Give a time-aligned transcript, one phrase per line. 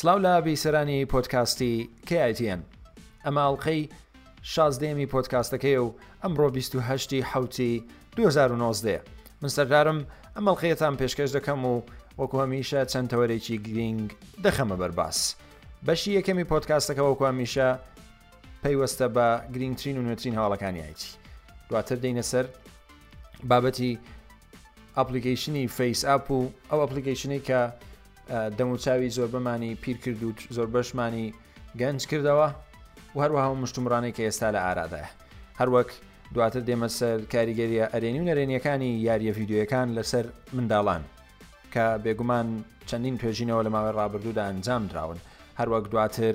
[0.00, 2.60] سلااو لە بیسەرانی پۆتکاستی کTN
[3.26, 3.80] ئەماڵقەی
[4.52, 7.84] شازدێمی پۆتکاستەکەی و ئەمڕۆ 28 حوتی
[8.16, 9.00] 2019
[9.42, 10.06] من سەردارم
[10.36, 11.82] ئەمەڵقەیەتان پێشکەش دەکەم و
[12.18, 14.10] وەکو هەمیشە چەندتەوەرێکی گرنگ
[14.44, 15.34] دەخەمە بەرباس
[15.86, 17.68] بەشی یەکەمی پۆتکاستەکەەوە کوامیشە
[18.64, 21.10] پەیوەستە بە گرنگترین و نوێترین هەواڵەکانی ئایتی
[21.68, 22.44] دواتر دەینە سەر
[23.48, 23.98] بابەتی
[24.96, 27.60] ئەپلیکیشنی فەیس ئاپ و ئەو ئەپلیکیشنی کە
[28.30, 31.34] دەموچاوی زۆربەمانی پیر کرد و زۆر بەشمانی
[31.80, 32.48] گەنج کردەوە
[33.16, 35.08] و هەروەها مشتومڕانێک کە ئێستا لە ئارادایە
[35.60, 35.88] هەروەک
[36.34, 40.24] دواتر دێمە سەر کاریگەریە ئەرێنی و نەرێنیەکانی یاریە یددیوەکان لەسەر
[40.56, 41.02] منداڵان
[41.74, 42.48] کە بێگومان
[42.88, 45.18] چەندین توێژینەوە لە ماوەی ڕابردوودا ئەنجام درراون
[45.60, 46.34] هەروەک دواتر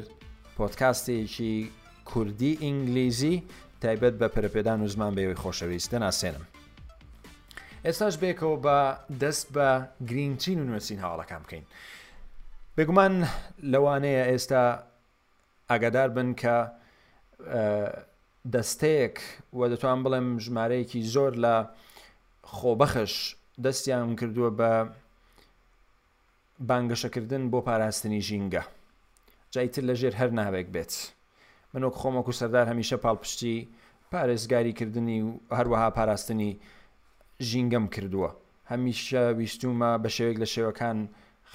[0.57, 1.53] پۆتکاستێکی
[2.09, 3.35] کوردی ئینگلیزی
[3.81, 6.43] تایبەت بە پەرپێدان و زمان بەوەی خۆشەویست دەناسێنم
[7.87, 8.77] ئێستاش بێکەوە بە
[9.21, 9.67] دەست بە
[10.09, 11.65] گرینچین و نوێسین هاوڵەکان بکەین
[12.75, 13.13] بێگومان
[13.71, 14.63] لەوانەیە ئێستا
[15.69, 16.57] ئاگادار بن کە
[18.53, 19.15] دەستەیەک
[19.57, 21.55] وە دەتوان بڵێم ژمارەیەکی زۆر لە
[22.55, 23.13] خۆبەخش
[23.63, 24.71] دەستیان کردووە بە
[26.69, 28.63] بانگەشەکردن بۆ پاراستنی ژینگە
[29.53, 30.93] جایتر لەژێر هەر ناوێک بێت
[31.73, 33.55] منۆک خۆمەکو سەردار هەمیشە پاڵپشتی
[34.11, 36.51] پارێزگاریکردنی و هەروەها پاراستنی
[37.51, 38.29] ژینگەم کردووە
[38.71, 40.97] هەمیشە ویستومە بە شێوێک لە شێوەکان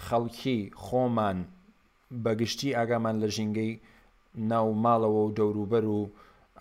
[0.07, 1.39] خەڵکی خۆمان
[2.25, 3.73] بەگشتی ئاگامان لە ژینگەی
[4.51, 6.01] ناو ماڵەوە و دەوروبەر و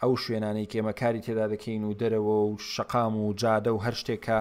[0.01, 4.39] ئەو شوێنانەی کێمەکاری تێدا دەکەین و دەرەوە و شەقام و جادە و هەر شتێکە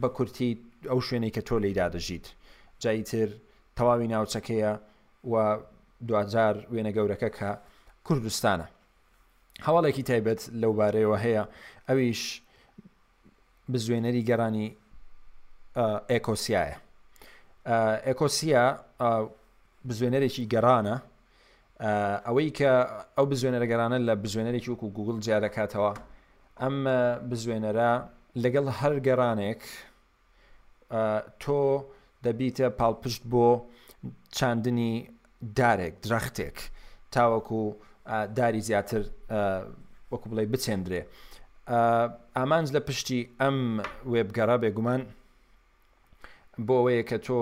[0.00, 0.50] بە کورتی
[0.90, 2.26] ئەو شوێنەی کە تۆ لەیدا دەژیت
[2.82, 3.28] جایی تر
[3.76, 4.72] تەواوی ناوچەکەیە
[5.30, 5.34] و
[6.08, 7.50] دوجار وێنە گەورەکە کە
[8.06, 8.66] کوردستانە
[9.66, 11.44] هەواڵێکی تایبەت لەوبارەیەوە هەیە
[11.88, 12.22] ئەویش
[13.72, 14.68] بزوێنەری گەرانی
[16.12, 16.76] ئێکۆسیایە
[18.06, 18.64] ئێکۆسییا
[19.88, 20.96] بزوێنەرێکی گەرانە
[22.26, 22.72] ئەوەی کە
[23.16, 25.92] ئەو بزوێنەرە گەرانە لە بزوێنەرێکی وکو گوگل جیا دەکاتەوە
[26.62, 26.76] ئەم
[27.30, 27.92] بزوێنەرە
[28.42, 29.62] لەگەڵ هەر گەرانێک
[31.42, 31.60] تۆ
[32.24, 33.48] دەبیتە پاڵپشت بۆ
[34.36, 34.92] چاندنی
[35.58, 36.56] دارێک درەختێک
[37.14, 37.60] تاوەکو
[38.38, 39.02] داری زیاتر
[40.10, 41.02] وەکو بڵێ بچێندرێ.
[42.36, 43.82] ئامانز لە پشتی ئەم
[44.12, 45.02] وێبگەڕا بێگومان
[46.66, 47.38] بۆ ئەوەیە کە تۆ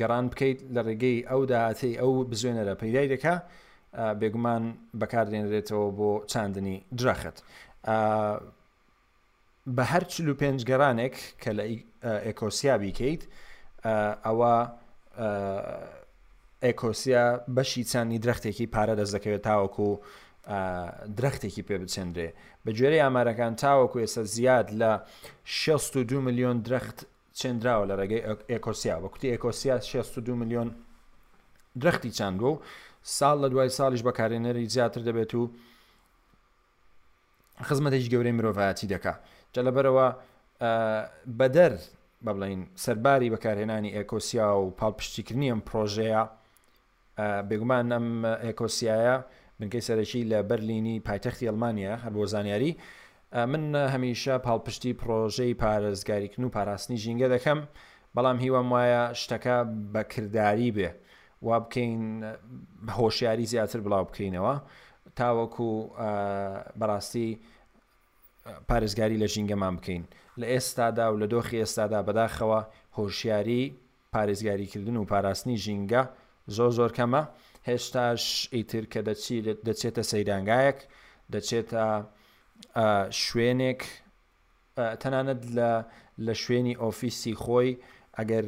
[0.00, 3.34] گەڕان بکەیت لە ڕێگەی ئەو داهاتی ئەو بزوێنەرە پەیدای دەکا
[4.20, 4.64] بێگومان
[5.00, 7.36] بەکاردێنرێتەوە بۆ چاندنی درەخت.
[9.76, 11.64] بە هەر چل و پێنج گەرانێک کە لە
[12.26, 13.22] ئێکۆسیا بیکەیت
[14.26, 14.52] ئەوە
[16.64, 17.24] ئێکۆسیا
[17.56, 19.88] بەشی چانی درەختێکی پارە دەست دەکەوێت تاوەکو
[21.18, 22.28] درەختێکی پێ بچێنرێ
[22.66, 24.90] بەگوێرە ئامارەکان تاوەکو ئێستا زیاد لە
[25.44, 26.98] 62 میلیۆن درخت
[27.40, 30.68] چندراوە لە ڕێگەی ئێکۆسیا وەکوتی ئێکۆسیا 62 میلیۆن
[31.82, 32.60] درختی چاندوە و
[33.16, 35.50] ساڵ لە دوای ساڵیش بەکارێنەری زیاتر دەبێت و
[37.68, 39.14] خزمەتێکی گەورەی مرۆڤایەتی دەکا
[39.54, 40.06] جە لەبەرەوە
[41.38, 41.72] بەدەر
[42.26, 46.22] بەڵین سەرباری بەکارهێنانی ئێکۆسیا و پاڵپشتیکردنی ئەم پرۆژەیە
[47.48, 48.08] بێگومان ئەم
[48.46, 49.16] ئێکۆسیایە
[49.62, 52.72] بنکەی سەرەکی لە بەرلینی پایتەختی ئەلمانیا هەر بۆ زانیاری
[53.50, 53.62] من
[53.94, 57.60] هەمیشە پاڵپشتی پرۆژەی پارێزگاریکن و پاراستنی ژینگە دەکەم
[58.16, 59.56] بەڵام هیوام وایە شتەکە
[59.94, 60.90] بەکردداری بێ
[61.46, 62.00] وا بکەین
[62.98, 64.54] هۆشیاری زیاتر بڵاو بکەینەوە
[65.18, 65.70] تاوەکو
[66.80, 67.28] بەڕاستی
[68.68, 70.02] پارێزگاری لە ژینگەمان بکەین
[70.40, 72.60] لە ئێستادا و لە دۆخی ئێستادا بەداخەوە
[72.98, 73.62] هۆشیاری
[74.14, 76.02] پارێزگاریکردن و پاراستنی ژینگە
[76.56, 77.22] زۆر زۆر کەمە
[77.68, 78.22] هێشتاش
[78.56, 79.00] ئیتر کە
[79.66, 80.78] دەچێتە سەیرانگایەک
[81.34, 81.86] دەچێتە
[83.24, 83.80] شوێنێک
[85.02, 85.40] تەنانەت
[86.26, 87.70] لە شوێنی ئۆفیسی خۆی
[88.18, 88.44] ئەگەر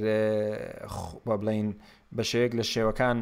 [1.26, 1.68] بە بڵین
[2.16, 3.18] بەشەیەک لە شێوەکان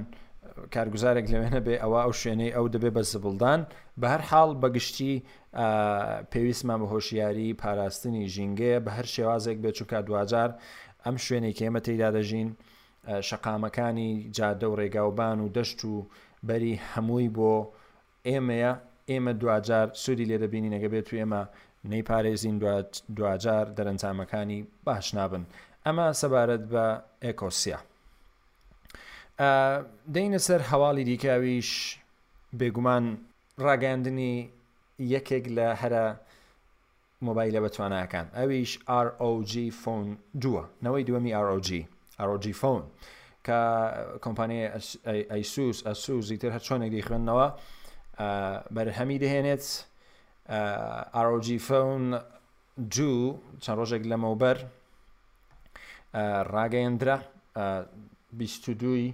[0.74, 3.60] کارگوزارێک لەوێنە بێ ئەوە ئەو شوێنەی ئەو دەبێ بە زبڵدان
[4.00, 5.14] بە هەر حاڵ بەگشتی
[6.32, 10.50] پێویستمان بە هۆشیاری پاراستنی ژینگەیە بە هەر شێوازێک بێ چووکە دوجار
[11.04, 12.50] ئەم شوێنێک ئێمە تێیدا دەژین
[13.08, 15.94] شقامەکانی جادە و ڕێگاوبان و دەشت و
[16.48, 17.54] بەری هەمووی بۆ
[18.28, 18.72] ئێمەیە
[19.10, 21.42] ئێمە دوجار سوودی لێ دەبینی نەگە بێت و ئێمە
[21.90, 22.56] نەیپارێزین
[23.16, 25.44] دوجار دەرەنجامەکانی باش نابن
[25.86, 26.86] ئەمە سەبارەت بە
[27.26, 27.78] ئێکۆسییا
[30.14, 31.70] دەینە سەر هەواڵی دیکاویش
[32.58, 33.04] بێگومان
[33.66, 34.34] ڕاگەاندنی
[35.14, 36.04] یەکێک لە هەرە
[37.26, 38.70] مۆبایلە بەتوانەکان ئەویش
[39.06, 40.06] ROG فۆن
[40.42, 41.68] دووە نەوەی دووەمی ROG
[42.22, 42.82] ئەڕۆجی فۆن
[43.46, 43.58] کە
[44.24, 44.70] کۆمپانیای
[45.32, 47.46] ئەیسوس ئەسوزی تر هەر چۆنێک دیخوێندنەوە
[48.76, 49.64] بەرهەمی دەهێنێت
[51.16, 52.04] ئاڕۆجی فەون
[52.94, 53.22] جوو
[53.62, 54.58] چەند ڕۆژێک لەمەوبەر
[56.54, 57.16] ڕاگەیەندرا
[58.38, 59.12] 22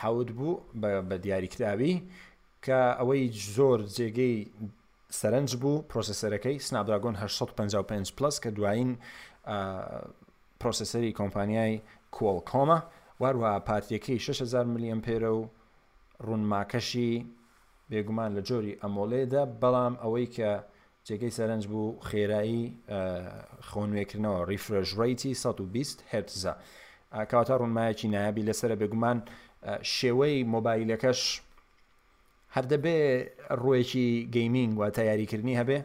[0.00, 0.62] حەوت بوو
[1.10, 1.94] بە دیاریکتابی
[2.64, 3.24] کە ئەوەی
[3.56, 4.36] زۆر جێگەی
[5.20, 8.90] سەرنج بوو پرۆسسەرەکەی سنابراگۆن 855 پلس کە دوایین
[10.60, 11.74] پرۆسسەری کۆمپانیای
[12.16, 12.78] کۆڵ کۆمە
[13.20, 15.50] واروە پاتریەکەی 6 میلیۆن پێرە و
[16.26, 17.12] ڕوونماکەشی
[17.90, 20.50] بێگومان لە جۆری ئەمۆڵێدا بەڵام ئەوەی کە
[21.06, 22.64] جێگەی سەرنج بوو خێرایی
[23.68, 26.52] خۆنوێکردنەوە ریفرژڕیتی 120 هرتزە
[27.32, 29.18] کاتا ڕوونمایەکی نایبی لەسرە بێگومان
[29.96, 31.20] شێوەی مۆبایلەکەش
[32.54, 32.96] هەردەبێ
[33.62, 35.78] ڕوێکی گەیمینگ و تایاریکردنی هەبێ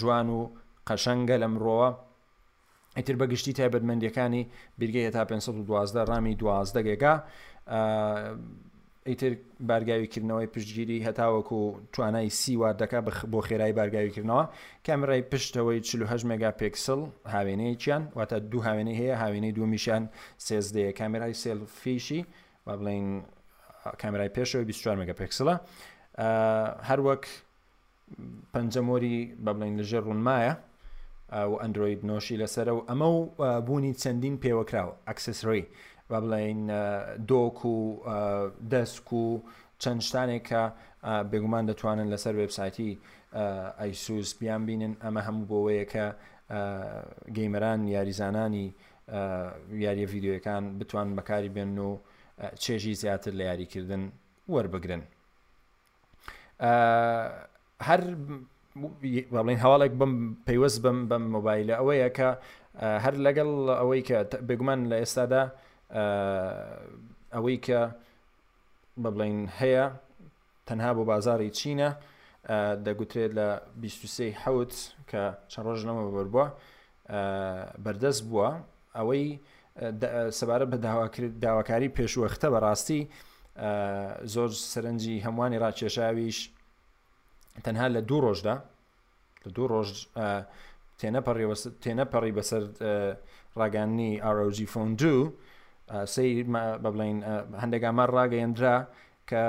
[0.00, 0.40] جوان و
[0.88, 1.88] قەشەنگە لەمڕۆوە
[2.96, 4.42] ئەتر بەگشتی تایبەتمەندیەکانی
[4.80, 7.14] بیرگەیە تا 512 ڕامی دوازدە گێگا
[9.10, 9.32] ئیتر
[9.68, 11.58] بارگاویکردنەوەی پشتگیری هەتاوەکو
[11.92, 13.00] توانای سیوار دەکا
[13.32, 14.44] بۆ خێرای بارگاویکردنەوە
[14.86, 17.00] کامرای پشتەوەی 48 مگا پێکسل
[17.34, 20.02] هاوێنەیەکیان واتە دوو هاوێنەی هەیە هاوێنەی دومیشان
[20.46, 22.26] سێزدەیە کامرای سلفیشی
[22.66, 23.06] با بڵین
[24.02, 25.54] کامرای پێشەوەی 24 مگا پێکسلە
[26.88, 27.22] هەروەک
[28.54, 30.52] پەنجەمۆری بە بڵین لەژێر ڕوونمایە
[31.32, 33.22] و ئەندروید نۆشی لەسەر و ئەمە و
[33.66, 35.64] بوونی چەندین پێوەکراوە ئەکسسڕی
[36.08, 36.66] با بڵین
[37.30, 37.76] دۆک و
[38.70, 39.40] دەسک و
[39.82, 40.62] چەند شتانێکە
[41.30, 42.98] بێگومان دەتوانن لەسەر وبسایتی
[43.80, 46.06] ئایسوس بیان بینن ئەمە هەموو بۆەیەکە
[47.36, 48.66] گەیمەران یاریزانانی
[49.84, 51.90] یاریە ڤیددیوەکان بتوان بەکاری بێن و
[52.62, 54.02] چێژی زیاتر لە یاریکردن
[54.52, 55.02] وەربگرن.
[57.88, 58.02] هەر
[59.34, 60.12] بەڵین هەواڵێک بم
[60.46, 62.30] پەیوەست بم بەم مۆبایلە ئەوەیە کە
[63.04, 63.50] هەر لەگەڵ
[63.80, 64.16] ئەوەی کە
[64.48, 65.42] بگومان لە ئێستادا
[67.34, 67.80] ئەوەی کە
[69.02, 69.84] بە بڵین هەیە
[70.68, 71.90] تەنها بۆ بازاری چینە
[72.86, 73.48] دەگوترێت لە
[73.82, 74.74] 23 حوت
[75.10, 76.46] کە چەند ڕۆژ نەمە بەربووە
[77.84, 78.50] بەردەست بووە
[78.96, 79.24] ئەوەی
[80.38, 80.78] سەبارەت بە
[81.44, 83.00] داواکاری پێشوەختە بەڕاستی
[84.34, 86.38] زۆر سەرنجی هەمووانی ڕاکێشاویش
[87.64, 88.54] تەنها لە دوو ڕۆژدا
[89.44, 89.88] لە دوو ڕۆژ
[91.84, 92.62] تێنەپەڕی بەسەر
[93.60, 95.22] ڕاگەانی ئاۆجی فۆن دوو
[96.14, 96.28] سی
[96.84, 97.18] بڵین
[97.62, 98.76] هەندێک ئامار ڕاگەیەندرا
[99.30, 99.44] کە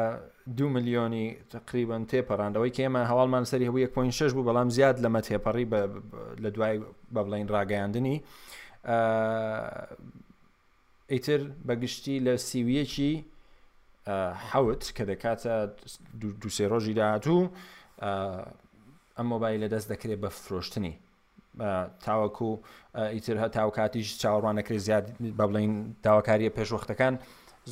[0.57, 1.25] دو میلیۆنی
[1.55, 5.65] تقریبن تێپەڕاندەوەی کێمە هەواڵمان سەری هەبوو 1.6 بوو بەڵام زیاد لەمە تێپەڕی
[6.43, 6.75] لە دوای
[7.13, 8.17] بە بڵین ڕاگەیاندنی
[11.13, 13.13] ئیتر بەگشتی لە سیویەکی
[14.49, 15.53] حوت کە دەکاتە
[16.41, 17.39] دوسێ ڕۆژی داهاتوو
[18.03, 20.93] ئەم مۆبایل لە دەست دەکرێت بە فرۆشتنی
[22.05, 22.49] تاوەکو
[23.13, 25.05] ئیتر هە تاوکاتیش چاوەڕوان نەکرێت زیاد
[25.39, 25.71] بەڵین
[26.05, 27.13] داواکاریە پێشوەختەکان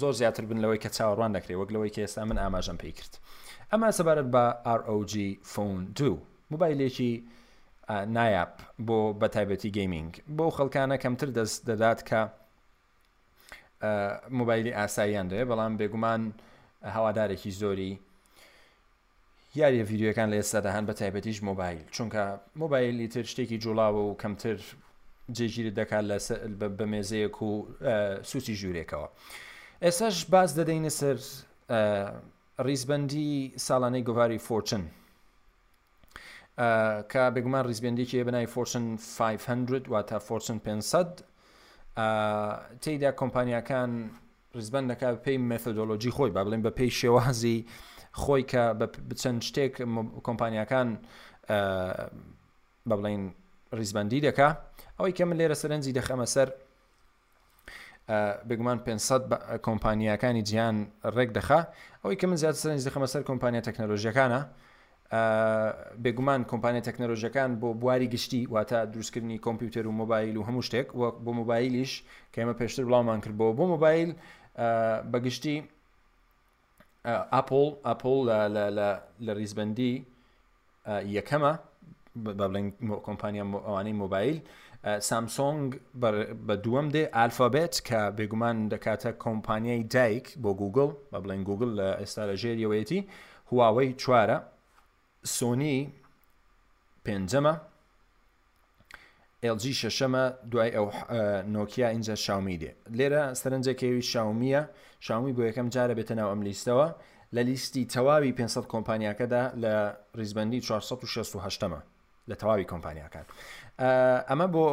[0.01, 3.13] زۆر زیاتر بن لەوەی کە چاوەڕوان دەکرێت وەک لەوەی کە ئێستا من ئاماژەم پێی کرد
[3.71, 4.45] ئەمە سەبارەت بە
[4.79, 5.13] ROG
[5.53, 6.11] فۆن دو
[6.51, 7.11] موبایلێکی
[8.15, 8.53] نایاب
[8.87, 12.19] بۆ بەتایبەتی گەیمینگ بۆ خەڵکانە کەمتر دەست دەدات کە
[14.39, 16.21] موبایلی ئاساییان دەوێت بەڵام بێگومان
[16.95, 17.93] هەوادارێکی زۆری
[19.55, 22.23] یاریە یددیوەکان لە ئێستاداهان بە تایبەتیش مۆبایل چونکە
[22.61, 24.59] مۆبایلی تر شتێکی جوڵاوە و کەمتر
[25.37, 26.05] جێگیری دەکات
[26.59, 27.51] لە بە مێزەیەک و
[28.23, 29.07] سوسی ژوورێکەوە
[29.83, 31.17] ئێساش باز دەدەینە سەر
[32.59, 34.83] ریزبندی ساڵانەی گوهاری فۆچن
[37.11, 41.23] کە بگومان ریزبندێکی بنای فۆچن 500 وا تا فۆچن 500
[42.81, 43.89] تێیدا کۆمپانیەکان
[44.55, 47.65] ریزبند دەکات پێی مەفدۆلۆژی خۆی با بڵێن بە پێی شێوازی
[48.21, 48.63] خۆی کە
[49.21, 49.71] چەند شتێک
[50.27, 50.89] کۆمپانیەکان
[52.87, 53.23] بە بڵین
[53.79, 54.49] ریزبندی دەکا
[54.97, 56.47] ئەوەی کە من لێرە سەرنجی دەخەمە سەر
[58.49, 59.21] بگومان 500
[59.67, 60.75] کۆمپانیەکانی جیان
[61.15, 61.59] ڕێک دەخا
[62.03, 64.41] ئەوەی کە من زیاد سەرنج دەخەمە سەر کۆمپانیا تەکنەلۆژیەکانە
[66.03, 71.15] بێگومان کۆمپانیا تەکنەلۆژیەکان بۆ بواری گشتی واتە دروستکردنی کۆمپیوتەر و مۆبایل و هەموو شتێک وەک
[71.25, 71.91] بۆ مۆبایلیش
[72.33, 74.09] کە ئێمە پێشتر بڵاومان کرد بۆ بۆ مۆبایل
[75.11, 75.57] بەگشتی
[77.13, 78.17] ئاپل ئاپل
[79.21, 79.91] لە ریزبندی
[81.17, 81.51] یەکەمە
[82.39, 82.67] بڵین
[83.07, 84.37] کۆمپانیا ئەوانەی مۆبایل
[85.09, 85.65] سامسۆنگ
[86.47, 91.89] بە دووەم دێ ئالفابێت کە بێگومان دەکاتە کۆمپانیای دایک بۆ گوگل بە بڵێن گوگل لە
[91.99, 93.01] ئێستا لە ژێریەوەیەتی
[93.49, 94.37] هواوەی چوارە
[95.37, 95.77] سۆنی
[97.05, 97.53] پێنجەمە
[99.53, 100.85] LG شەشەمە دوای ئەو
[101.55, 104.61] نۆکیا اینجا شاومی دێ لێرە سەرنجەکەوی شاومیە
[105.07, 106.87] شاومی بۆ یەکەم جارە بێتە ناو ئەم لیستەوە
[107.35, 109.73] لە لیستی تەواوی 500 کۆمپانیاکەدا لە
[110.19, 111.79] ریزبندی 1960ەمە
[112.29, 113.25] لە تەواوی کۆمپانیاکان
[114.29, 114.67] ئەمە بۆ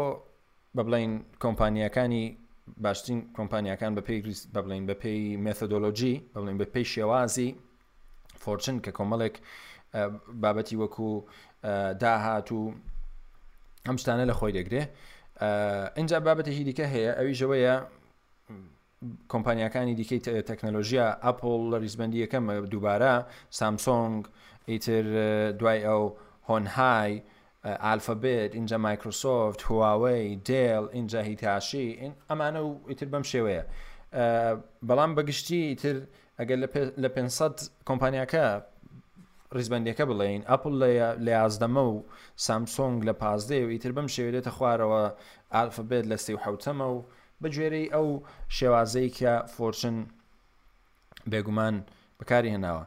[0.76, 1.12] بە بڵین
[1.42, 2.24] کۆمپانیەکانی
[2.84, 4.20] باشترین کۆمپانیەکان بە پێی
[4.54, 7.50] بە بڵین بە پێی مێتەدۆلۆژی بڵین بە پێی شێوازی
[8.42, 9.36] فۆرچن کە کۆمەڵێک
[10.42, 11.10] بابەتی وەکو
[12.02, 12.60] داهات و
[13.88, 14.82] ئەم شتانە لە خۆی دەگرێ
[15.98, 17.74] اینجا بابەتێکی دیکە هەیە ئەوی ژەوەیە
[19.32, 23.14] کۆمپانیەکانی دیکەی تەکنەلۆژیا ئەپل لە ریزبندی یەکەم دووبارە
[23.58, 24.20] سامسۆنگ
[24.70, 25.04] ئیتر
[25.60, 26.02] دوای ئەو
[26.48, 27.12] هۆنهای
[27.84, 31.86] ئالفەبێت اینجا مایکرۆسۆفت هواوەی دێل اینجا هیتاشی
[32.30, 33.64] ئەمانە و ئیتر بەم شێوەیە
[34.88, 35.96] بەڵام بەگشتی تر
[36.38, 36.58] ئەگەر
[37.02, 37.54] لە 500
[37.88, 38.44] کۆمپانیاکە
[39.58, 40.72] ریزبندەکە بڵێین ئەپل
[41.26, 42.04] لە یازدەمە و
[42.46, 45.02] سامسۆنگ لە پازدە و ئیتر بەم شێوێتە خوارەوە
[45.54, 46.98] ئالفبێت لە سی و حوتەمە و
[47.42, 48.08] بەگوێرەی ئەو
[48.56, 49.96] شێوازەی کە فۆرچن
[51.30, 51.76] بێگومان
[52.18, 52.84] بەکاری هێناوە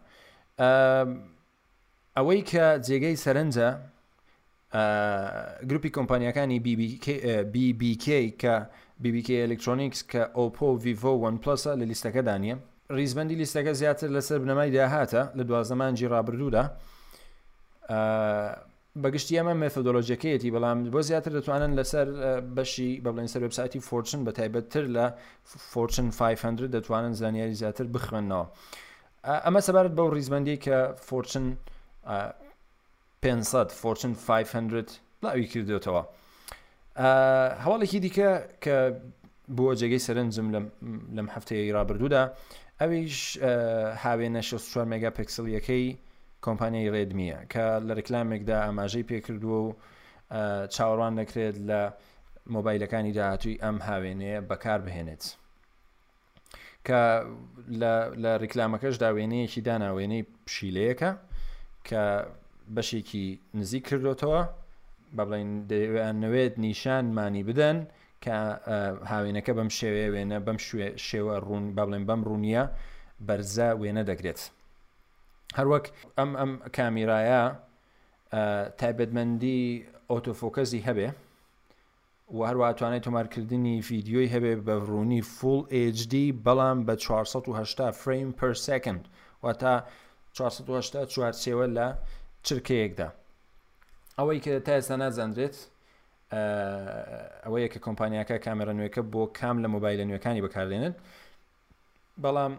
[2.17, 3.69] ئەوەی کە جێگەی سەرنجە
[5.69, 6.57] گروپی کۆمپانیەکانی
[7.53, 8.55] BBK کە
[9.03, 12.57] BBK ئەلکترۆنیکس کە ئۆپۆ ڤیڤۆ 1 پلسە لە لیستەکە دانیە
[12.89, 16.63] ریزبندی لیستەکە زیاتر لەسەر بنەمای داهاتە لە دوازەمانجی ڕابردوودا
[19.03, 22.07] بەگشتی ئەمە مێتۆدۆلۆژەکەیەتی بەڵام بۆ زیاتر دەتوانن لەسەر
[22.55, 25.05] بەشی بەڵێن سەر وبسایتی فۆچن بە تایبەتتر لە
[25.71, 28.45] فۆچن 500 دەتوانن زانیاری زیاتر بخوێنەوە
[29.45, 30.77] ئەمە سەبارەت بەو ریزبندی کە
[31.07, 31.43] فۆچن
[33.21, 34.91] 500 فۆچن 500
[35.23, 36.03] لاوی کردێتەوە
[37.65, 38.29] هەواڵێکی دیکە
[38.63, 38.93] کە
[39.57, 40.47] بووە جێگەی سەرنجم
[41.15, 42.23] لەم هەفتەیە ڕابردوودا
[42.81, 43.17] ئەویش
[44.03, 45.85] هاوێنە 64 مگا پکسل یەکەی
[46.45, 49.73] کۆمپانیای ڕێدمیە کە لە ڕکلامێکدا ئاماژەی پێکردووە و
[50.75, 51.81] چاوەڕوان دەکرێت لە
[52.55, 55.23] مۆبایلەکانی داهاتوی ئەم هاوێنەیە بەکار بهێنێت
[56.87, 57.01] کە
[58.25, 61.11] لە ڕیکلامەکەش داوێنەیەکی داناوێنەی پشیلەیەەکە
[61.87, 62.03] کە
[62.75, 63.27] بەشێکی
[63.59, 64.41] نزیک کردوتەوە
[65.17, 67.77] بەڵین دەیان نوێت نیشانمانی بدەن
[68.25, 68.37] کە
[69.11, 70.57] هاوێنەکە بەم شێوەیە وێنە بەم
[71.07, 72.63] شێوە ڕوون با بڵێن بەم ڕوونیە
[73.27, 74.39] بەرزە وێنە دەگرێت
[75.57, 75.85] هەروەک
[76.17, 77.43] ئەم ئەم کامیرایە
[78.79, 79.61] تایبەتمەندی
[80.11, 81.09] ئۆتۆفۆکەزی هەبێ
[82.35, 85.61] و هەروە توانێت تۆمارکردنی ڤیددیۆی هەبێ بە ڕوونی فول
[85.99, 86.13] HD
[86.45, 89.03] بەڵام بە 480 فریم پر سکند
[89.43, 89.73] و تا
[90.31, 91.87] 480 چوارچێوە لە
[92.47, 93.09] چرکەیەکدا
[94.17, 95.55] ئەوەی کە تا ئێستا نازانرێت
[97.45, 100.93] ئەوەیە کە کۆمپانیاکە کامێرە نوێەکە بۆ کام لە مۆبایلە نوێەکانی بەکارلێنن
[102.23, 102.53] بەڵام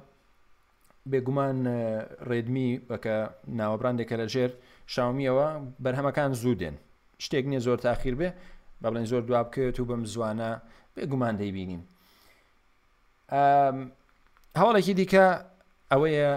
[1.11, 1.57] بێگومان
[2.31, 3.17] ڕێدمی بەکە
[3.59, 4.51] ناوەبراندێکە لە ژێر
[4.95, 5.47] شاومیەوە
[5.85, 6.77] بەرهەمەکان زوو دێن
[7.25, 8.31] شتێک نییە زۆر تاخیر بێ
[8.83, 10.51] بە بڵێن زۆر دوابکەوێت و بەم زوانە
[10.95, 11.83] بێگومان دەیبینین
[14.59, 15.27] هەوڵێکی دیکە
[15.93, 16.33] ئەوەیە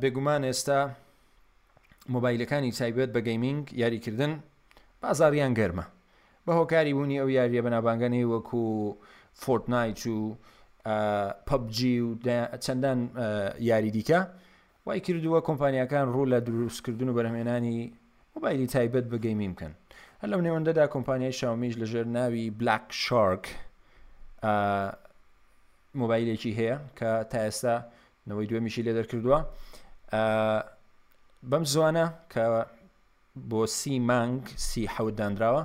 [0.00, 0.80] بێگومان ئێستا
[2.14, 4.32] مۆبایلەکانی تایبێت بە گەیمینگ یاریکردن
[5.02, 5.86] بازاریان گەرمە
[6.46, 8.62] بە هۆکاری بوونی ئەو یاریە بەنابانگەنی وەکو
[9.42, 10.18] فۆرتنایچ و
[11.46, 12.14] پبجی و
[12.64, 12.98] چەندان
[13.70, 14.20] یاری دیکە
[14.86, 17.92] وای کردووە کۆمپانیەکان ڕوو لە دروستکردن و بەرهمێنانی
[18.34, 19.72] موبایلی تایبەت بەگەیمی بکەن
[20.22, 23.44] هەر لەم نێوەندەدا کۆمپانیای شاومیش لەژێر ناوی بلاک شارک
[26.00, 27.84] مۆبایلێکی هەیە کە تا ئێستا
[28.28, 29.38] نەوەی دوێمیشی لێ دەرکردووە
[31.50, 32.44] بەم زوانە کە
[33.50, 35.62] بۆ سی مانگ سی حەوت دانراوە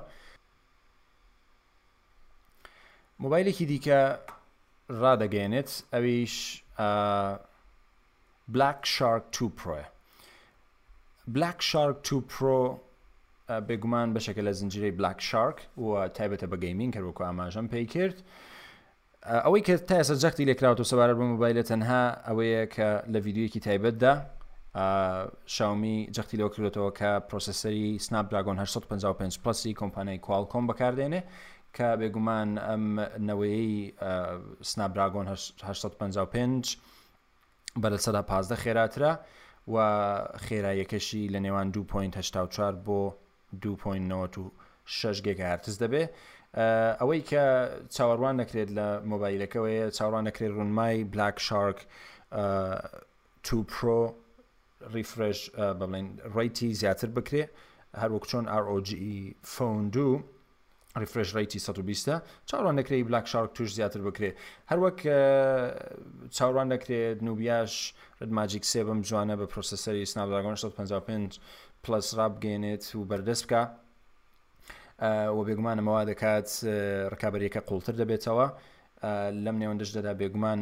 [3.23, 3.99] مۆبایلێکی دیکە
[5.01, 6.35] ڕدەگەێنێت ئەویش
[8.51, 9.85] بلاک شارک تو پرۆە
[11.33, 12.59] بلاک شارک تو پرۆ
[13.67, 15.85] بێگومان بەشەکە لە زنجیرەی بلاک شارک و
[16.17, 18.17] تایبەتە بە گەیمین کەوەکو ئاماژەم پێی کرد
[19.45, 23.59] ئەوەی کە تا ئێستا جەختی لێکراوت و سەبارەت بە مۆبایلە تەنها ئەوەیە کە لە یددیوەکی
[23.67, 24.13] تایبەتدا
[25.55, 31.21] شاومی جەختی لەوە کردێتەوە کە پرۆسسەری سناب دراگۆن 855 پلسی کۆمپانای کوالکۆم بەکاردێنێ
[31.77, 32.83] کە بێگومان ئەم
[33.27, 33.63] نەوەی
[34.71, 36.63] سنابراگۆن 1955
[37.81, 39.13] بە لە سەدا پازدە خێراترە
[39.73, 39.77] و
[40.45, 43.01] خێراییەکەشی لە نێوان 2.84 بۆ
[43.63, 46.03] 2.96 گێگە هەرتز دەبێ
[46.99, 47.43] ئەوەی کە
[47.95, 51.77] چاوەڕوان نەکرێت لە مۆبایلەکەوەیە چاوەڕوان نەکرێت ڕونمای بلاک شارک
[53.45, 54.01] تو پرۆ
[54.93, 55.39] ریفرش
[55.79, 57.43] بڵێن ڕیتی زیاتر بکرێ
[58.01, 58.87] هەروەک چۆن ROG
[59.53, 60.13] فۆن e دوو
[60.95, 62.09] ریفرش ریتی 120
[62.45, 64.31] چاوان نکرێ بلاک شارک توش زیاتر بکرێ
[64.73, 64.99] هەروەک
[66.31, 71.39] چاوان نەکرێت نوبیاش ڕدماجیک سێ بم جوانە بە پرۆسسەری سنابداگۆن 155
[71.83, 73.63] پلس ڕابگەێنێت و بەردەست بکە
[75.35, 76.47] و بێگومانەوە دەکات
[77.13, 78.47] ڕکابەرەکە قوڵتر دەبێتەوە
[79.45, 80.61] لەم نێوەندش دەدا بێگومان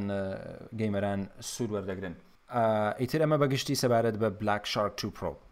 [0.79, 2.15] گەیمەران سوور وەردەگرن
[3.01, 5.48] ئیتر ئەمە بەگشتی سەبارەت بە بلاک شارک 2 پرۆپ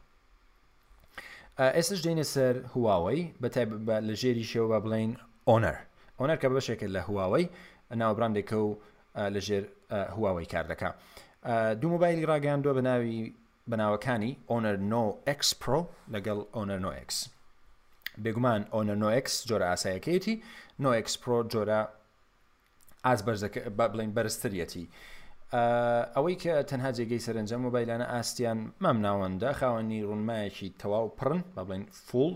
[1.75, 3.65] ئێستش دێنێ سەر هواوەی بەتای
[4.09, 5.11] لە ژێری شێوە بڵین
[5.49, 5.75] ئۆنەر
[6.19, 7.45] ئۆنەر کە بەشێکە لە هواوەی
[8.01, 8.77] ناوبراندێکە و
[9.35, 9.63] لە ژێر
[10.17, 10.89] هواوەی کار دەکا
[11.79, 13.33] دوو مۆبایلی ڕاگەاندووە بە ناوی
[13.71, 15.79] بەناوەکانی ئۆنەر نۆ ئەکس پرۆ
[16.13, 17.09] لەگەڵ ئۆنەر نۆX
[18.23, 20.35] بێگومان ئۆنەر نۆX جۆرە ئاسایەکەیەتی
[20.83, 21.81] نۆX پرۆ جۆرە
[23.05, 24.85] ئاس بەرزەکە بڵین بەرزترەتی.
[26.15, 31.61] ئەوەی کە تەنها جێگەی سەرنجەم و بایلانە ئاستیان مام ناوەندە خاوەنی ڕوونمایەکی تەواو پڕن بە
[31.67, 32.33] بڵێن فول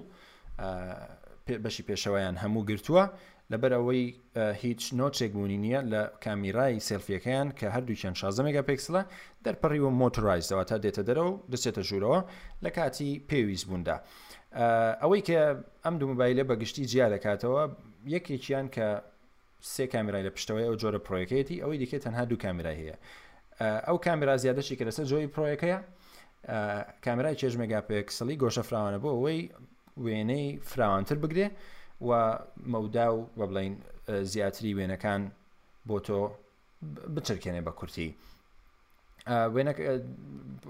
[1.64, 3.04] بەشی پێشەوەیان هەموو گرتووە
[3.52, 4.04] لەبەر ئەوەی
[4.64, 9.02] هیچ نۆچێک بوونی نییە لە کامیرای سلفیەکەیان کە هەردووچەند شازەمێگە پێکسلە
[9.46, 12.20] دەرپەڕی و مۆتۆرایزەوە تا دێتە دەرە و دەچێتە ژوورەوە
[12.64, 13.98] لە کاتی پێویست بووندا.
[15.02, 15.40] ئەوەی کە
[15.84, 17.64] ئەم دوو موبایلە بەگشتی جیا دەکاتەوە
[18.16, 18.88] یەکێکیان کە
[19.74, 22.96] سێ کامیرای لە پشتەوەی ئەو جۆرە پرۆیەکەیەتی ئەوەی دیکە تەنها دوو کامیرای هەیە
[23.88, 25.80] ئەو کامرا زیادەشی کە لەسەر جۆی پرۆیەکەیە
[27.06, 29.42] کامرای چێژ مگاپێکسەلی گۆشە فراوانە بۆ ئەوەی
[30.06, 31.48] وێنەی فراوانتر بگرێ
[32.08, 32.10] و
[32.74, 33.74] مەودا و بە بڵین
[34.32, 35.22] زیاتری وێنەکان
[35.88, 36.20] بۆ تۆ
[37.16, 38.10] بچرکێنێ بە کورتی
[39.54, 39.74] وێنە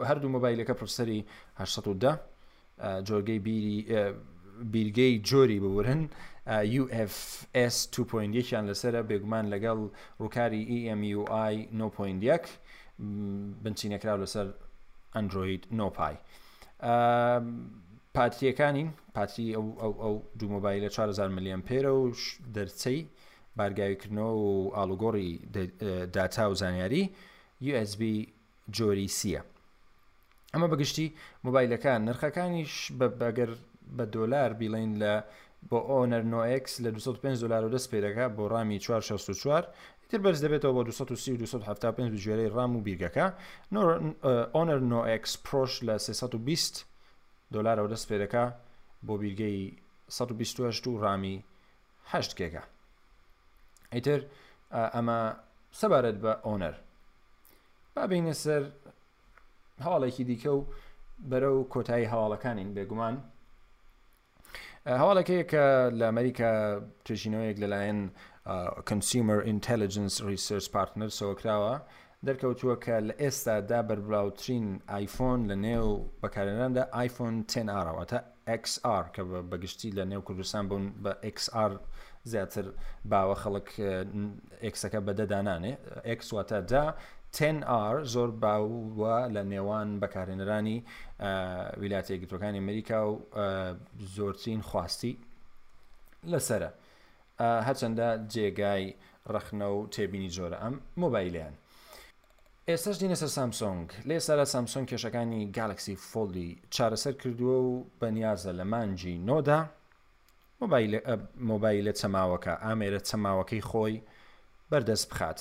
[0.09, 1.19] هەردوو مۆبایلەکە پرسەری
[1.57, 2.19] 1970
[3.07, 3.75] جۆرگەی بیری
[4.73, 6.01] بیرگەی جۆری ببورن
[6.51, 9.79] UFS 2.1یان لەسرە بێگومان لەگەڵ
[10.21, 12.49] ڕووکاری EMUI 9.1
[13.63, 14.47] بنچینەکراو لەسەر
[15.15, 16.15] ئەندروید نۆپای.
[18.15, 19.47] پاتریەکانین پاتری
[20.01, 22.11] ئەو دوو مۆبایل لە 4 میلیۆن پێرە و
[22.55, 22.99] دەرچەی
[23.57, 25.31] بارگاویکردنەوە و ئالوگۆڕی
[26.13, 27.03] داتا و زانیاری
[27.63, 28.01] USB
[28.77, 29.41] جۆری سیە.
[30.55, 33.49] ئەمە بەگشتی مۆبایلەکان نرخەکانیش بەگەر
[33.97, 35.13] بە دۆلار بیڵین لە
[35.69, 39.67] بۆ ئۆنەر نۆX لە 205 دلار و دەست پێدەکە بۆ ڕامی 464
[40.09, 43.25] تر بەرز دەبێتەوە بۆ 235 ژێرەی ڕام و بیرگەکە
[44.55, 46.83] ئۆنەر نۆX پرۆش لە 320
[47.53, 48.43] دلارەوە دەست پێدەکە
[49.05, 49.77] بۆ بیرگەی
[50.09, 51.43] 128 و ڕامی
[52.11, 52.63] هەشت کێکە
[53.93, 54.21] ئیتر
[54.71, 55.19] ئەمە
[55.81, 56.75] سەبارەت بە ئۆنەر
[57.95, 58.63] بابینە سەر
[59.85, 60.65] هەواڵێکی دیکە و
[61.29, 63.15] بەرە و کۆتایی هەواڵەکانین بێگومان
[64.99, 65.65] هەواڵەکەیە کە
[65.99, 66.49] لە ئەمریکا
[67.05, 67.99] توێژینەوەیەک لەلایەن
[68.89, 71.73] کنسیمەر ئینتەلیجنس ریسرچ پارتنر سەوەکراوە
[72.27, 74.65] دەرکەوتووە کە لە ئێستادا بەربلااوترین
[74.97, 75.87] آیفۆن لە نێو
[76.21, 78.19] بەکارێناندا آیفۆن 10ئەوەتە
[78.63, 81.71] XR کە بەگشتی لە نێو کوردستان بوون بە XR
[82.31, 82.65] زیاتر
[83.11, 83.67] باوە خەڵک
[84.63, 85.73] ئەکسەکە بەدەدانانێ
[86.09, 86.85] ئەکسواتە دا
[87.35, 90.77] 10R زۆر باوە لە نێوان بەکارێنەرانی
[91.81, 93.19] ویلاتە یەکگرتوەکانی ئەمریکا و
[94.15, 95.17] زۆرچین خواستی
[96.31, 96.69] لەسرە
[97.67, 98.85] هەچەندە جێگای
[99.33, 101.53] ڕخنە و تێبینی جۆرە ئەم مۆبایلیان
[102.69, 108.65] ئێستاش دینە سەر سامسۆنگ لێ سارە سامسۆنگ کێشەکانی گالکسی فۆلی چارەسەر کردووە و بەنیازە لە
[108.73, 109.59] مانجی نۆدا
[111.49, 113.95] مۆبایلە چەماوەکە ئامێرە چەماوەکەی خۆی
[114.71, 115.39] بەردەست بخات.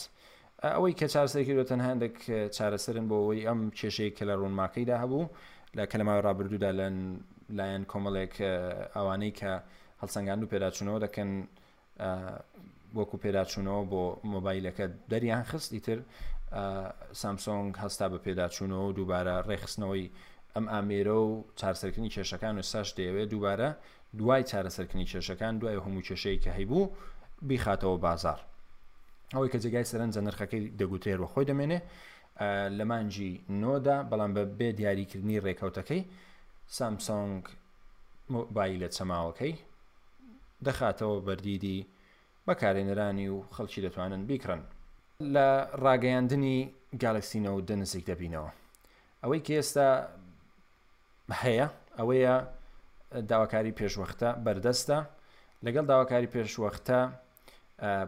[0.68, 2.16] ئەوەی کە چارسەرکردوە تەن هەندێک
[2.56, 5.24] چارەسەرن بۆ ئەوەی ئەم کێشەیە کە لە ڕوونماکەیدا هەبوو
[5.78, 6.96] لە کەلەماوە ڕابردوودا لەن
[7.58, 8.34] لایەن کۆمەڵێک
[8.96, 9.52] ئەوانەی کە
[10.02, 11.30] هەڵسەنگاند و پێداچوونەوە دەکەن
[12.96, 14.02] وەکو پێداچوونەوە بۆ
[14.34, 15.98] مۆبایلەکە دەریان خست ئیتر
[17.20, 20.06] سامسۆنگ هەستا بە پێداچوونەوە و دووبارە ڕێخستنەوەی
[20.54, 23.70] ئەم ئامێرە و چارسەرکردنی کێشەکان و ساش دەیەوێت دووبارە
[24.18, 26.84] دوای چارەسەرکردنی کێشەکان دوای هەموو کێشەیە کە هەیبوو
[27.48, 28.40] بیخاتەوە بازار
[29.34, 31.78] ئەوەی کە جێگای سەرنجە نرخەکەی دەگوتێرەوە خۆی دەمێنێ
[32.78, 36.02] لە مانجی نۆدا بەڵام بە بێ دیاریکردنی ڕێکەوتەکەی
[36.76, 37.42] سامسۆنگ
[38.54, 39.54] بای لە چەماوەکەی
[40.66, 41.86] دەخاتەوە بەردیدی
[42.46, 44.62] بەکارێنەرانی و خەڵکی دەتوانن بیکڕن
[45.34, 45.48] لە
[45.84, 46.56] ڕاگەیاندنی
[47.02, 48.50] گالکسینە و دەنزیک دەبینەوە
[49.22, 49.88] ئەوەی کە ئێستا
[51.42, 52.34] هەیە ئەوەیە
[53.30, 54.98] داواکاری پێشوەختە بەردەستە
[55.64, 57.00] لەگەڵ داواکاری پێشوەختە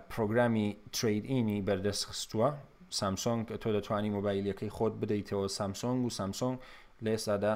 [0.08, 2.48] پرۆگرامی تریدئینی بەردەست خستووە
[3.00, 6.56] سامسۆنگ تۆ دەتوانی مۆبایلەکەی خۆت بدەیتەوە سامسۆنگ و سامسۆنگ
[7.04, 7.54] لە ئێستادا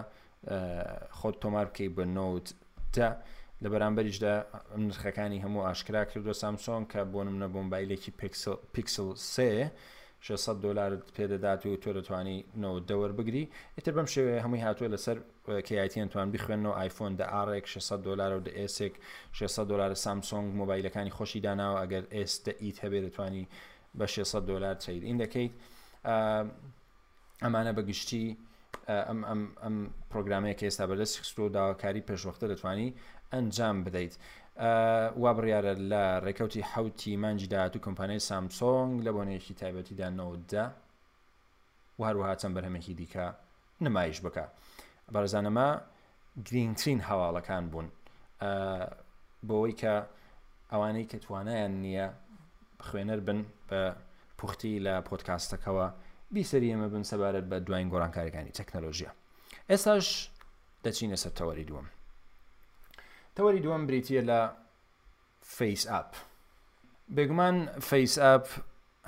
[1.18, 2.54] خۆت تۆمار بکەی بە نوت
[2.92, 3.08] تا
[3.62, 4.32] لە بەرامبەریشدا
[4.88, 8.10] نرخەکانی هەموو ئاشکرا کردو سامسۆن کە بۆ منە بۆمبایلێکی
[8.74, 9.50] پیکسل سێ
[10.20, 13.44] 600 دلار پێدەدات و تۆ دەتوانی نەوە دەوەر بگری
[13.78, 15.18] ئتر بەم شێوەیە هەمووی هاتووە لەسەر
[15.64, 18.94] کیتیان بخوێنەوە آیفۆن دە ئاڕێک 600 دلار و دەئسێک
[19.32, 23.46] 600 دلار سامسۆنگ مۆبایلەکانی خۆشی داناوە ئەگەر ئێستە ئیت هەبێ دەتوانی
[23.98, 25.52] بە 600 دلار چید این دەکەیت
[27.42, 28.36] ئەمانە بەگشتی
[29.62, 32.90] ئەم پرۆگرامەیە کە ئێستا بەدەستی خستۆ داواکاری پێشوەختە دەتوانی
[33.32, 34.14] ئەنجام بدەیت.
[35.22, 40.66] وا بڕیاە لە ڕێکەوتی حوتی مانجی داات و کۆمپانیای سامسۆنگ لە بۆنەیەکی تایبەتی دانەوەدا
[41.98, 43.26] و هەروەها چەند بەرهەمێکی دیکە
[43.84, 44.44] نمایش بکە.
[45.14, 45.66] بەرزانەمە
[46.48, 47.88] گرینگترین هەواڵەکان بوون
[49.48, 49.94] بۆەوەی کە
[50.72, 52.06] ئەوانەی کە توانایان نییە
[52.86, 53.80] خوێنەر بن بە
[54.38, 55.86] پوختی لە پۆتکاستەکەەوە
[56.34, 59.10] بیسەری ئەمە بن سەبارەت بە دوایین گۆڕانکاریەکانی تەکنەلۆژیە
[59.70, 60.06] ئێستاش
[60.84, 61.86] دەچینە سەر تەوەری دووەم
[63.36, 64.40] تەوەری دووەم بریتە لە
[65.56, 66.10] فیس ئاپ
[67.16, 67.56] بێگومان
[67.88, 68.46] فیس ئاپ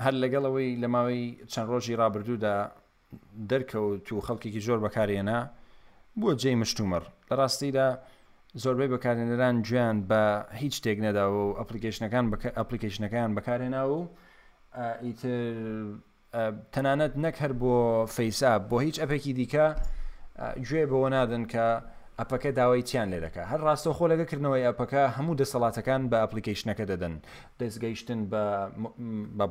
[0.05, 2.55] هەر لەگەڵەوەی لە ماوەی چەند ڕۆژی رابرردوودا
[3.49, 5.39] دەرکەوت و خەڵکیی زۆر بەکارێنا
[6.21, 7.87] بۆ جێی مشتومەر لە ڕاستیدا
[8.63, 10.21] زۆربەی بەکارێنەران گویان بە
[10.61, 12.25] هیچ شتێک نەداوە و ئەپلیکیشنەکان
[12.59, 13.99] ئەپلیکیشنەکان بەکارێنا و
[15.05, 15.31] ئیتر
[16.73, 17.75] تەنانەت نەک هەر بۆ
[18.15, 19.67] فەیساب بۆ هیچ ئەپێکی دیکە
[20.67, 21.67] گوێ بەوە نادن کە
[22.19, 27.15] ئەپەکە داوای چیان لێ دەکە هەر ڕاستەخۆ لەگەکردنەوەی ئەپەکە هەموو دەسەڵاتەکان بە ئەپلیکیشنەکە دەدەن
[27.61, 28.43] دەستگەیشتن بە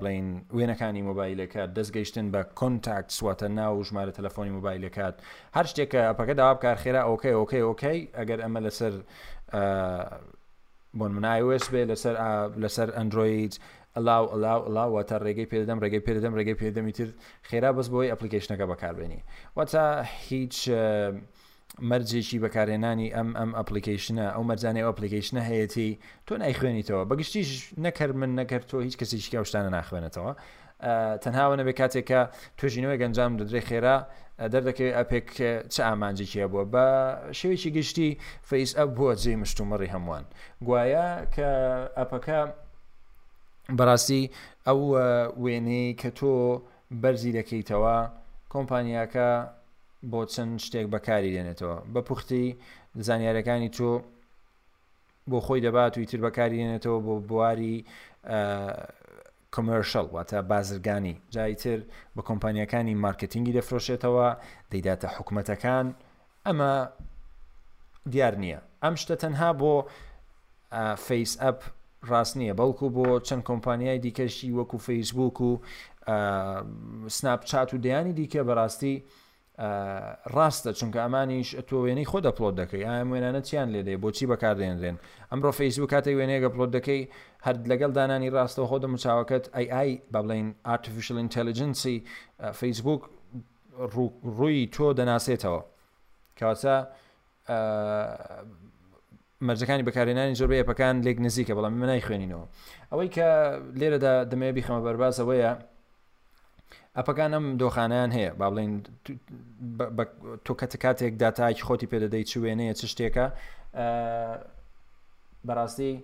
[0.00, 5.16] بڵین وێنەکانی مۆبایلەکە دەستگەیشتن بە کۆنتاکت سواتە ناو ژمارە تەلەفۆنی مۆبایلەکەات
[5.56, 8.94] هەر شتێکە ئەپەکە داوا بکار خێرا ئۆکەی ئۆکەی ئۆکەی ئەگەر ئەمە لەسەر
[10.98, 12.14] بۆن منایوس بێ لەسەر
[12.62, 13.54] لەسەر ئەندروید
[13.96, 17.08] ئەلاو ئەلاو ئەلاوە تا ڕێگەی پێدەم ڕێگەی پێدەم ڕێگەی پێدەمی تر
[17.48, 19.20] خێرا بەس بۆی ئەپلیکیشنەکە بەکاربێنی
[19.56, 19.84] وەتا
[20.28, 20.56] هیچ
[21.90, 25.90] مەرجێکی بەکارێنانی ئەم ئەم ئەپلیکیشنە ئەو مەرجانەی ئەپلیکیشنە هەیەی
[26.26, 27.50] تۆ نایخوێنیتەوە بەگشتیش
[27.84, 30.32] نەکرد من نەکرد تۆ هیچ کەسێکی ئەوشتانە ناخوێنێتەوە
[31.22, 32.20] تەنهاوەنە بێ کاتێکە
[32.58, 33.96] توژینەوەی گەنجام دەدرێ خێرا
[34.52, 35.28] دەردەکەوێت ئەپێک
[35.72, 36.86] چ ئامانجێکیە بووە بە
[37.38, 38.10] شێوێکی گشتی
[38.48, 40.24] فەیس ئەپ بووە جێ مشتومەڕی هەمووان
[40.66, 41.48] گوایە کە
[41.98, 42.40] ئەپەکە
[43.78, 44.22] بەڕاستی
[44.66, 44.80] ئەو
[45.42, 46.34] وێنەی کە تۆ
[47.02, 47.98] بەرزی دەکەیتەوە
[48.52, 49.30] کۆمپانیاکە
[50.06, 52.46] بۆ چەند شتێک بەکاری دێنێتەوە بە پوختی
[53.06, 53.90] زانیارەکانی تۆ
[55.30, 57.76] بۆ خۆی دەبات و ئیتر بەکاری دێنێتەوە بۆ بواری
[59.54, 61.78] کمەرشەل واتە بازرگانی جاییتر
[62.16, 64.26] بە کۆمپانیەکانی مارکتینگی دەفرۆشێتەوە
[64.70, 65.86] دەیداتە حکوومەتەکان
[66.46, 66.72] ئەمە
[68.12, 69.74] دیار نییە ئەم شتە تەنها بۆ
[71.06, 71.58] فەیس ئەپ
[72.10, 75.50] ڕاست نییە بەڵکو بۆ چەند کۆمپانیای دیکەشی وەکو فەیسبوک و
[77.16, 78.96] سناپ چات و دەیانی دیکە بەڕاستی
[80.34, 84.96] ڕاستە چونکە ئەمانیش تۆ وێنەی خۆ دەپلۆت دەکەی ئایا وێنانە چیان لێدێ بۆچی بەکاردێنرێن
[85.30, 87.02] ئەمڕۆ فەیسبوو کاتی وێنەیە پلۆت دەکەی
[87.46, 91.96] هەر لەگەڵ دانانی ڕاستەوە خۆ دەمچاوەکەت ئەی ئای با بڵین ئارتفیشل ئینتەلیجنسی
[92.60, 93.00] فەیسبوک
[94.36, 95.60] ڕووی تۆ دەناسێتەوە
[96.38, 96.74] کاوەچە
[99.46, 102.44] مەرجەکانی بەکارێنانی زۆر بەیەپەکان لێک نزیکە بەڵام منای خوێنینەوە
[102.92, 103.28] ئەوەی کە
[103.80, 105.52] لێرەدا دەمێ بیخەمە بەرباز ئەوەیە
[106.96, 108.72] ئەپەکانم دۆخانیان هەیە با بڵین
[110.46, 113.26] تۆ کەتە کاتێک داتاکی خۆتی پێدەدەی چ وێنەیە چ شتێکە
[115.46, 115.94] بەڕاستی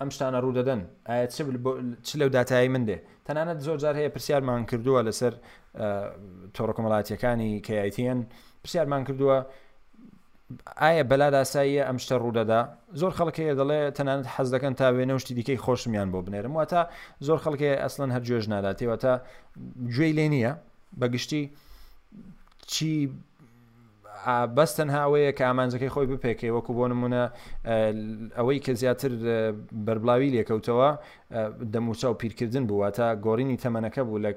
[0.00, 1.26] ئەم شتانە ڕوودەدەن ئایا
[2.06, 2.96] چ لەو دااتایی من دێ
[3.26, 5.32] تەنانەت زۆرجار هەیە پرسیارمان کردووە لەسەر
[6.56, 8.18] تۆڕکمەڵاتیەکانی کیتN
[8.62, 9.38] پرسیارمان کردووە
[10.82, 12.60] ئایا بەلا داساییە ئەم شتە ڕوودەدا
[13.00, 16.82] زۆر خەڵکەیە دەڵێ تەنانەت حەز دەکەن تا وێنە شتی دیکەی خۆشمیان بۆ بنێرم واتە
[17.26, 19.12] زۆر خەڵکێ ئەسڵەن هەر گوێژ ناداتێ واتە
[19.94, 20.52] گوێی لێ نییە
[21.00, 21.42] بەگشتی
[22.72, 22.90] چی
[24.56, 27.22] بەستەن هاوەیە کە ئامانجەکەی خۆی بپێکی وەکو بۆ نمونە
[28.38, 29.12] ئەوەی کە زیاتر
[29.86, 30.88] بەربڵاوی لێکەوتەوە
[31.74, 34.32] دەموچە و پیرکردن بووە تا گۆڕینی تەمەنەکە بوو لە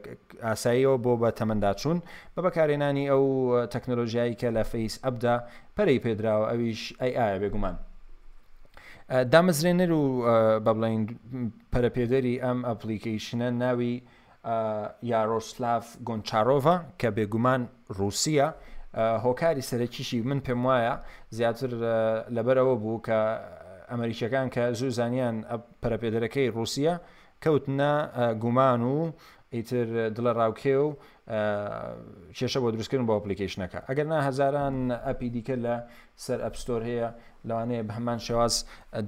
[0.45, 1.97] ئاساییەوە بۆ بە تەمەنداچوون
[2.35, 3.23] بە بەکارێنانی ئەو
[3.73, 5.35] تەکنۆلۆژیایی کە لە فەیس ئەبدا
[5.75, 7.75] پەرەی پێدراوە ئەویش ئەی ئایا بێگومان.
[9.31, 10.03] دامەزرێنەر و
[10.65, 11.03] بە بڵین
[11.73, 13.93] پەرەپێدەری ئەم ئەپلیکیشنە ناوی
[15.13, 17.61] یارۆسلاف گۆنچارۆڤە کە بێگومان
[17.97, 18.49] رووسە
[18.95, 20.93] هۆکاری سەرەکیشی من پێم وایە
[21.38, 21.69] زیاتر
[22.36, 23.19] لەبەرەوە بوو کە
[23.91, 25.36] ئەمریکیەکان کە زوو زانیان
[25.84, 26.95] پەرەپێدرەکەی رووسیا
[27.43, 27.93] کەوتنە
[28.43, 28.97] گومان و
[29.55, 30.88] ئیتر دڵە ڕاوکێ و
[32.38, 34.75] کێشە بۆ دروستکردن بۆ ئەپلیکیشنەکە ئەگەر نا هەزاران
[35.08, 35.75] ئەپی دیکە لە
[36.25, 37.08] سەر ئەپستۆر هەیە
[37.47, 38.53] لەوانەیە بە هەمان شێواز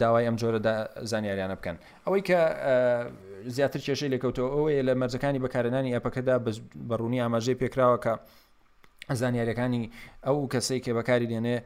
[0.01, 0.59] داوای ئەم جۆرە
[1.11, 2.39] زانیاریانە بکەن ئەوەی کە
[3.55, 6.35] زیاتر کێشەی لێکەوتەوە ئەوەیە لە مەرجەکانی بەکارێنانی ئەپەکەدا
[6.89, 8.13] بەڕوونی ئاماژەی پێکراوە کە
[9.15, 9.91] زانیاریەکانی
[10.25, 11.57] ئەو کەسەی کێ بەکاری دێنێ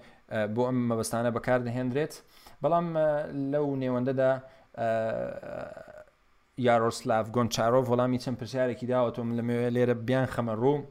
[0.54, 2.14] بۆ ئەم مەبستانە بەکار دەهێنرێت
[2.64, 2.88] بەڵام
[3.54, 4.32] لەو نێوەندەدا
[6.68, 10.86] یارۆسلاف گۆنچارۆف وەڵامی چەند پرسیارێکی داوەتۆم لە مێوێ لێرە بیان خەمە ڕوو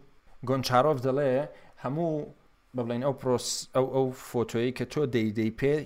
[0.49, 1.31] گۆنچارۆف دەڵێ
[1.83, 2.13] هەموو
[2.77, 5.77] بڵین ئەو پرۆس ئەو ئەو فۆتۆیی کە تۆ دەیدەی پێ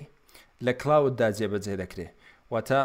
[0.67, 2.09] لە کلااوددا جێبەجێ دەکرێ
[2.53, 2.81] واتە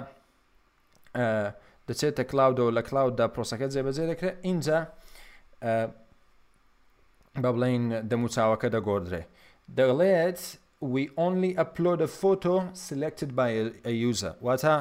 [1.88, 4.80] دەچێتە کلااودەوە لە کلااوددا پرۆسەکە جێبەجێ دەکرێت اینجا
[7.43, 9.23] بە بڵین دەموچاوەکە دەگۆدرێ
[9.78, 10.39] دەڵێت
[10.93, 12.54] we only upload a photo
[12.88, 13.49] selected by
[13.91, 14.75] a user واتە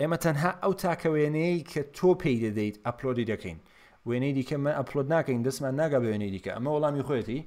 [0.00, 3.58] ئێمە تەنها ئەو تاکە وێنەیە کە تۆ پێی دەدەیت ئەپلۆدی دەکەین
[4.08, 7.38] وێنەی دیکە من ئەپلۆد ناکەین دەستمان ناگا بە وێنەی دیکە ئەمە وەڵامی خۆەتی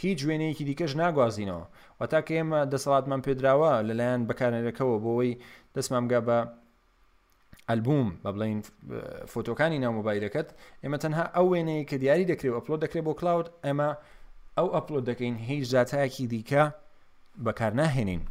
[0.00, 1.64] هیچ وێنەیەکی دیکەش ناگوازینەوە
[2.00, 5.32] وەتاکە ئێمە دەسەڵاتمان پێدراوە لەلایەن بەکارێنەکەەوە بۆەوەی
[5.74, 6.38] دەستمانگا بە
[7.70, 8.58] ئەلبوم بە بڵین
[9.32, 10.48] فۆتۆکانی ناومۆبایلەکەت
[10.82, 13.88] ئێمە تەنها ئەو وێنەیە کە دیاری دەکرێت ئەپلۆ دەکرێت بۆ کلااود ئەمە
[14.56, 16.62] ئەو ئەپلۆ دەکەین هیچ زیاتایەکی دیکە
[17.46, 18.22] بەکار ناهێنین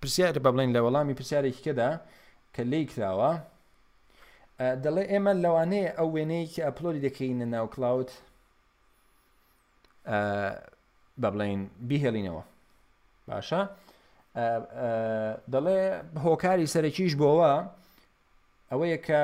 [0.00, 1.90] پرسیار بە بڵین لە وەڵامی پرسیارێکی کەدا
[2.54, 3.32] کە لی کراوە
[4.84, 8.10] دەڵێ ئێمە لەوانەیە ئەو وێنەیەکی ئەپلۆری دەکەینە ناو کلااود
[11.22, 12.44] بە بڵین بیهێڵینەوە
[13.28, 13.62] باشە؟
[14.42, 15.78] دەڵێ
[16.26, 17.52] هۆکاری سەرەکیش بۆەوە
[18.70, 19.22] ئەوەیە کە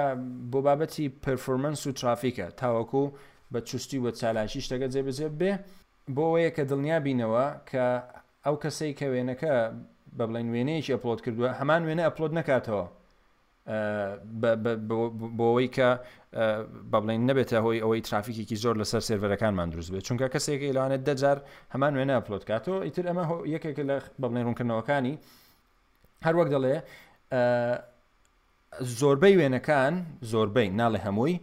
[0.52, 3.02] بۆ بابەتی پرفۆمەنس و ترافیکە تاوەکو
[3.52, 5.52] بە چستی وە چالاشی شتەکە جێبجێ بێ
[6.14, 7.84] بۆ ئەوەیە کە دڵنیا بینەوە کە
[8.44, 9.54] ئەو کەسەی کە وێنەکە
[10.16, 12.84] بە بڵێن وێنەیەکی ئەپلۆت کردووە هەمان وێنە ئەپلۆت نکاتەوە
[15.38, 15.88] بۆەوەی کە
[16.92, 21.38] بەڵین نەبێتە هۆی ئەوەی ترافیکێکی زۆر لەسەر سێرەرەکانمان دروست بێت چونکە کەسێک لەوانێت دەجار
[21.74, 25.14] هەمان وێنە ئەپلۆتکاتەوە ئیتر ئەمە یەکێک لە بەڵێن ڕوونکردنەوەکانی
[26.26, 26.76] هەر وەک دەڵێ
[28.98, 29.94] زۆربەی وێنەکان
[30.32, 31.36] زۆربەی ناڵێ هەمووی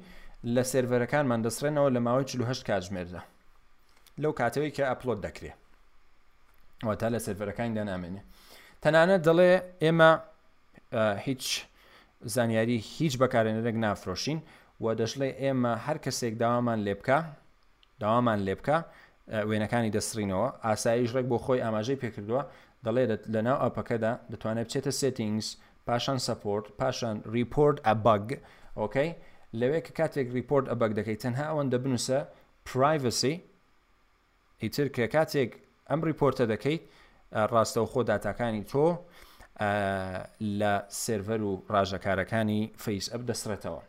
[0.56, 3.21] لە سێرەرەکانمان دەسرێنەوە لە ماوەی 4 کاتژمێردا
[4.23, 5.58] لەو کاتەوەی کە ئەپلۆت دەکرێت
[6.99, 8.21] تا لە سێرەرەکانی دانامێنێ
[8.84, 9.51] تەنانەت دەڵێ
[9.84, 10.12] ئێمە
[11.25, 11.45] هیچ
[12.25, 14.39] زانیاری هیچ بەکارێنەرێک نافرۆشین
[14.84, 17.19] و دەشڵێ ئێمە هەر کەسێک داوامان لێ بکە
[18.01, 18.77] داوامان لێ بکە
[19.49, 22.43] وێنەکانی دەسرینەوە ئاسایی ژڕێک بۆ خۆی ئاماژەی پێکردووە
[22.86, 23.03] دەڵێ
[23.34, 25.47] لە ناو ئەپەکەدا دەتوانێت بچێتە سێتینگس
[25.88, 28.27] پاشان سپۆرت پاشان ریپۆرت ئەبگ
[28.80, 29.10] ئۆکەی
[29.60, 32.19] لەوێ کە کاتێک ریپۆرت ئەبگ دەکەیت تەنها ئەوەن دەبنووسە
[32.69, 33.36] پرایڤسی
[34.63, 35.51] ئیتر کە کاتێک
[35.89, 36.84] ئەم ریپۆرتە دەکەیت
[37.53, 38.86] ڕاستە و خۆ داتاکانی تۆ
[40.41, 43.82] لە سێڤەر و ڕاژەکارەکانی فەیس ئەپ دەسرێتەوە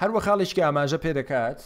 [0.00, 1.60] هەروە خاڵیشکی ئاماژە پێدەکات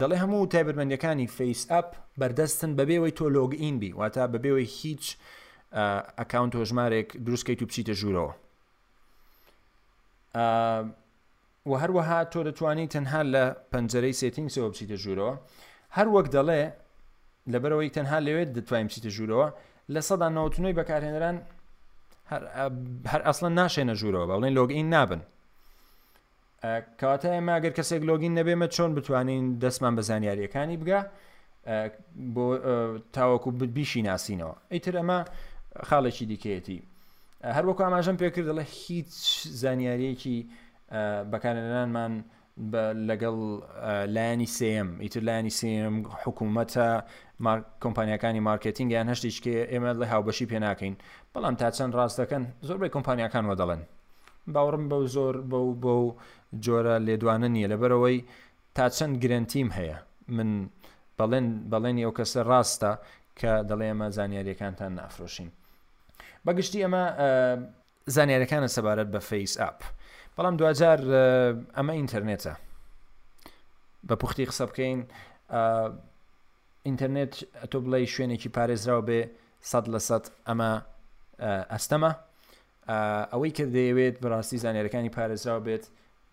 [0.00, 1.88] دەڵێ هەموو تایبەرمەندەکانی فەیس ئەپ
[2.20, 5.04] بەردەستن بەبێەوەی تۆ لۆگئینبی واتە بەبێەوەی هیچ
[6.18, 8.32] ئەکاونت هۆژمارێک دروستکەیت و بچیتە ژوورەوە
[11.68, 15.34] و هەروەها تۆ دەتوانانی تەنها لە پەنجەرەی سێتینگسەوە بچیتە ژوورەوە
[15.96, 16.62] هەر وەک دەڵێ
[17.50, 19.48] لەبەرەوەی تەنها لەوێت دەتوانیم چیتە ژوورەوە
[19.94, 21.36] لە سەدا ناوتنەوەی بەکارهێنەران
[23.10, 25.20] هەر ئەسڵە ناشێنە ژوورەوە بەڵێن لۆگئین نابن
[27.00, 31.00] کاتە ئێماگەر کەسێک لۆگین نەبێمە چۆن بتوانین دەستمان بە زانیاریەکانی بگە
[32.34, 32.46] بۆ
[33.14, 35.18] تاوەکو بیشی ناسینەوە ئەیتر ئەمە
[35.88, 36.78] خاڵێکی دیکەیەتی
[37.56, 39.12] هەروەکو ئاماژەم پێکرد دەڵە هیچ
[39.62, 40.36] زانیاریەکی
[41.32, 42.12] بەکارێنانمان
[43.08, 43.36] لەگەڵ
[44.14, 46.88] لایانی سم ئیتر لایانی سم حکوومەتە
[47.82, 50.94] کۆمپانیەکانی مارکتینگیان هەشتیشکێ ئێمە لە هاوبەشی پێناکەین
[51.32, 53.82] بەڵام تا چەند ڕاست دەکەن زۆربەی کۆمپانیەکان وەدەڵێن
[54.54, 55.96] باوەڕم بەو زۆر بەو بۆ
[56.64, 58.18] جۆرە لێدوانە نییە لەبەرەوەی
[58.76, 59.96] تا چەند گرنتیم هەیە
[60.36, 60.50] من
[61.18, 62.92] بەڵێن بەڵێن ئەو کەسە ڕاستە
[63.40, 65.50] کە دەڵێ ئەمە زانیاریەکانتان نافرۆشین
[66.46, 67.04] بەگشتی ئەمە
[68.14, 69.80] زانیارەکانە سەبارەت بە فەیس ئاپ.
[70.36, 71.00] بەڵام دوجار
[71.76, 72.54] ئەمە ئینتەرنێتە
[74.08, 75.00] بە پوختی قسە بکەین
[76.86, 77.34] ئینتەرنێت
[77.70, 79.20] تۆ بڵێ شوێنێکی پارێزراوە بێ
[79.70, 80.70] سەد لە سەد ئەمە
[81.72, 82.10] ئەستەمە
[83.32, 85.84] ئەوەی کە دەیەوێت بەڕاستی زانێرەکانی پارێزراوە بێت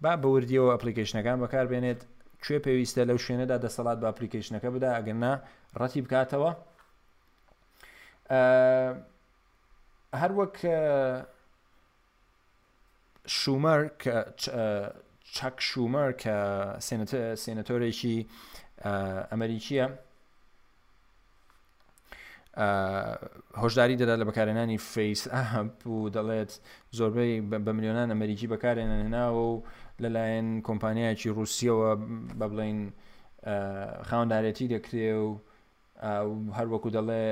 [0.03, 2.01] با بەوردیەوە ئەپلیکیشنەکان بەکاربێنێت
[2.45, 5.33] کوێ پێویستە لەو شوێنەدا دەسەڵات بە ئەپلیکیشنەکە بدا ئەگەننا
[5.79, 6.51] ڕەتی بکاتەوە
[10.21, 10.55] هەروەک
[13.27, 13.81] شومەر
[15.35, 16.37] چەک شومەر کە
[17.45, 18.17] سێنەتۆرێکی
[19.31, 19.87] ئەمریکیە
[23.61, 25.21] هۆشداری دەدا لە بەکارێنانی فیس
[25.93, 26.51] و دەڵێت
[26.97, 27.33] زۆربەی
[27.65, 29.63] بە میلیۆنان ئەمریکی بەکارێنە هێناوە و
[30.03, 31.89] لەلایەن کۆمپانیایکی رووسیەوە
[32.39, 32.79] بە بڵین
[34.09, 35.27] خاوندارەتی دەکرێ و
[36.57, 37.27] هەروەکو دەڵێ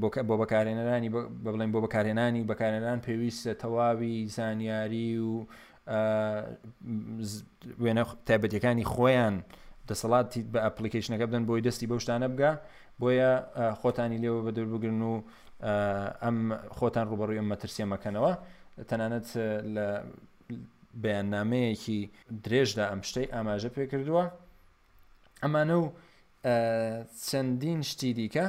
[0.00, 0.10] بۆ
[0.42, 5.32] بەکارێنەرانی بە بڵێن بۆ بەکارێنانی بەکارێنان پێویستە تەواوی زانیاری و
[7.82, 9.36] وێنە تایبەتەکانی خۆیان
[9.88, 12.52] دەسەڵاتی بە ئەپلیکیشنەکە بدەن بۆی دەستی بەو شتانە بگە
[13.00, 13.32] بۆیە
[13.80, 15.14] خۆتانی لێوە بە دەور بگرن و
[16.24, 16.38] ئەم
[16.78, 18.32] خۆتان ڕوبڕوی ئەمە ترسیە مەکەنەوە
[18.90, 19.26] تەنانەت
[19.74, 19.86] لە
[21.02, 22.00] بەیاننامەیەکی
[22.44, 24.24] درێژدا ئەم شتەی ئاماژە پێ کردووە
[25.42, 25.86] ئەمانە و
[27.28, 28.46] چەندین شتی دیکە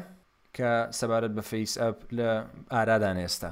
[0.57, 2.29] کە سەبارەت بە فیس ئەپ لە
[2.75, 3.49] ئارادان ئێستا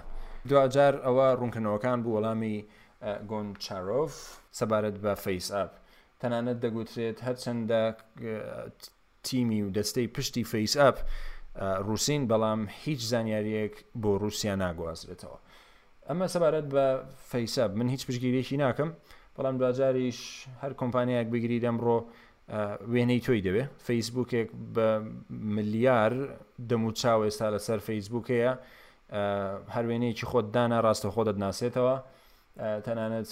[0.50, 2.58] دوجار ئەوە ڕوونکردنەوەکان بوو وەڵامی
[3.32, 4.14] گۆن چارۆف
[4.60, 5.72] سەبارەت بە فیس ئەپ
[6.22, 7.82] تەنانەت دەگوترێت هەرچەندە
[9.28, 10.98] تیمی و دەستەی پشتی فیس ئەپ
[11.88, 15.38] رووسین بەڵام هیچ زانیاریەک بۆ رووسیا ناگوازرێتەوە
[16.10, 16.86] ئەمە سەبارەت بە
[17.32, 18.90] فەیسە من هیچ پشگیرێکی ناکەم
[19.36, 20.20] بەڵام دوجاریش
[20.62, 21.98] هەر کۆمپانیایەک بگری دەمڕۆ
[22.94, 24.88] وێنەی تۆی دەوێ فەیسبوکێک بە
[25.56, 26.14] ملیار
[26.70, 28.54] دەموچاو ئێستا لەسەر فەیسبوکەیە
[29.76, 31.96] هەر وێنەیەکی خۆت دانا ڕاستە خۆ دەناسێتەوە
[32.86, 33.30] تەنانەت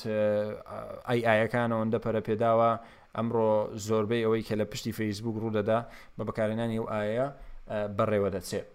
[1.09, 2.69] ئایئەکانەوەندە پەرە پێداوە
[3.15, 3.51] ئەمڕۆ
[3.87, 5.79] زۆربەی ئەوەی کە لە پشتی فەیسبوک ڕوودەدا
[6.17, 7.27] بە بەکارێنانی و ئایا
[7.97, 8.65] بەڕێوە دەچێت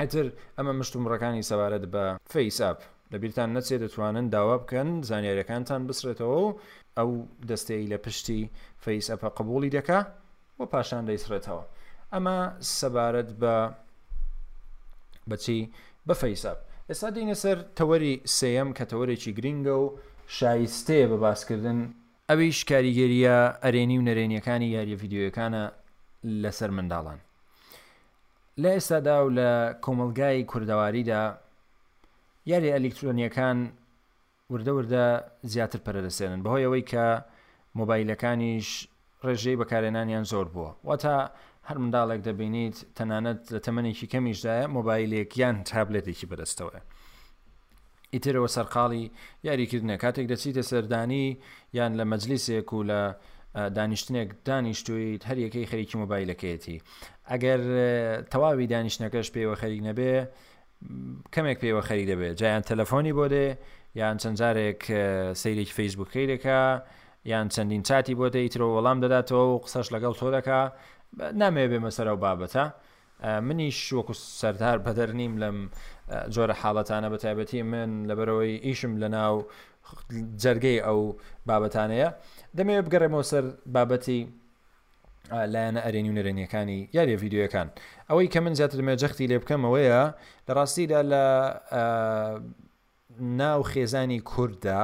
[0.00, 2.78] ئەتر ئەمە مشتومڕەکانی سەوارەت بە فەیساپ
[3.12, 6.56] لەبییران نەچێت دەتوانن داوا بکەن زانیاریەکانتان بسرێتەوە و
[6.98, 7.08] ئەو
[7.48, 8.42] دەستەی لە پشتی
[8.84, 10.00] فەیس ئەپە قبولی دەکا
[10.58, 11.62] و پاشان دەیسرێتەوە
[12.12, 12.38] ئەمە
[12.78, 13.54] سەبارەت بە
[15.30, 15.60] بچی
[16.08, 19.86] بە فەیساب ئێستا دینە سەر تەوەری سم کە تەوەرێکی گرینگە و
[20.36, 21.78] شایستەیە بە باسکردن
[22.30, 25.64] ئەویش کاریگەریە ئەرێنی و نەرێنیەکانی یاریە یددیوەکانە
[26.42, 27.18] لەسەر منداڵان
[28.62, 29.48] لە ئێستادا و لە
[29.84, 31.22] کۆمەلگای کوردەواریدا
[32.52, 33.58] یاری ئەلکترۆنیەکان
[34.52, 35.04] وردە وردە
[35.52, 37.06] زیاتر پەرەدەسێنن بەهۆیەوەی کە
[37.78, 38.68] مۆبایلەکانیش
[39.24, 41.16] ڕێژەی بەکارێنانیان زۆر بووە واتە
[41.68, 46.80] هەر منداڵێک دەبینیت تەنانەت لە تەمەێکی کەمیشدایە مۆبایلێکیان تابلێتێکی بەدەستەوە.
[48.14, 49.04] ئیترەوە سەرقاڵی
[49.48, 51.26] یاریکردنە کاتێک دەچیتە سەردانی
[51.78, 53.00] یان لە مەجلیسێک و لە
[53.76, 56.78] دانیشتنێک دانیشتویت هەر یەکەی خەریکی مۆبایلەکەیەتی
[57.30, 57.60] ئەگەر
[58.32, 60.14] تەواوی دانیشتەکەش پێوە خەریک نەبێ
[61.34, 63.46] کەمێک پێوە خەری دەبێت جایان تەلەفۆنی بۆ دێ
[64.00, 64.80] یان چەند جارێک
[65.42, 66.60] سەیرێک فەیسبوکەی دەکا
[67.32, 70.60] یان چەندین چاتی بۆ دەیترەوە وەڵام دەداتەوە و قسەش لەگەڵ تۆ دەکا
[71.40, 72.64] نامێ بێمەسەر و بابەتە
[73.48, 75.56] منی شوەکو سەردار بەدەر نیم لەم
[76.34, 79.34] جۆرە حاڵەتانە بەتایبەتی من لەبەرەوەی ئیشم لە ناو
[80.42, 81.00] جەرگەی ئەو
[81.48, 82.08] بابەتانەیە
[82.56, 84.20] دەمەوێت بگەڕێمەوە سەر بابەتی
[85.32, 87.68] لایەنە ئەرێنی و نەرێنیەکانی یاریە یددیوەکان
[88.10, 90.02] ئەوەی کە من زیاتر مێجەختی لێ بکەمەوەیە
[90.48, 91.24] لە ڕاستیدا لە
[93.40, 94.82] ناو خێزانی کووردا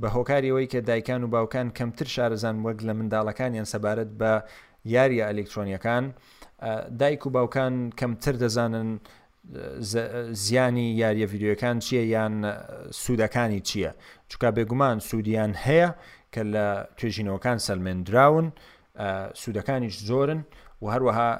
[0.00, 4.32] بە هۆکاریەوەی کە دایکان و باوکان کەمتر شارەزان وەک لە منداڵەکانیان سەبارەت بە
[4.94, 6.04] یاریە ئەلکترۆنیەکان
[7.00, 8.88] دایک و باوکان کەمتر دەزانن
[10.42, 12.34] زیانی یاریە یددیوەکان چییە یان
[13.02, 13.90] سوودەکانی چییە
[14.30, 15.90] چکا بێگومان سوودیان هەیە
[16.34, 16.66] کە لە
[16.98, 18.52] توێژینەوەکان سەلمێنراون و
[19.42, 20.40] سوودەکانیش زۆرن
[20.82, 21.30] و هەروەها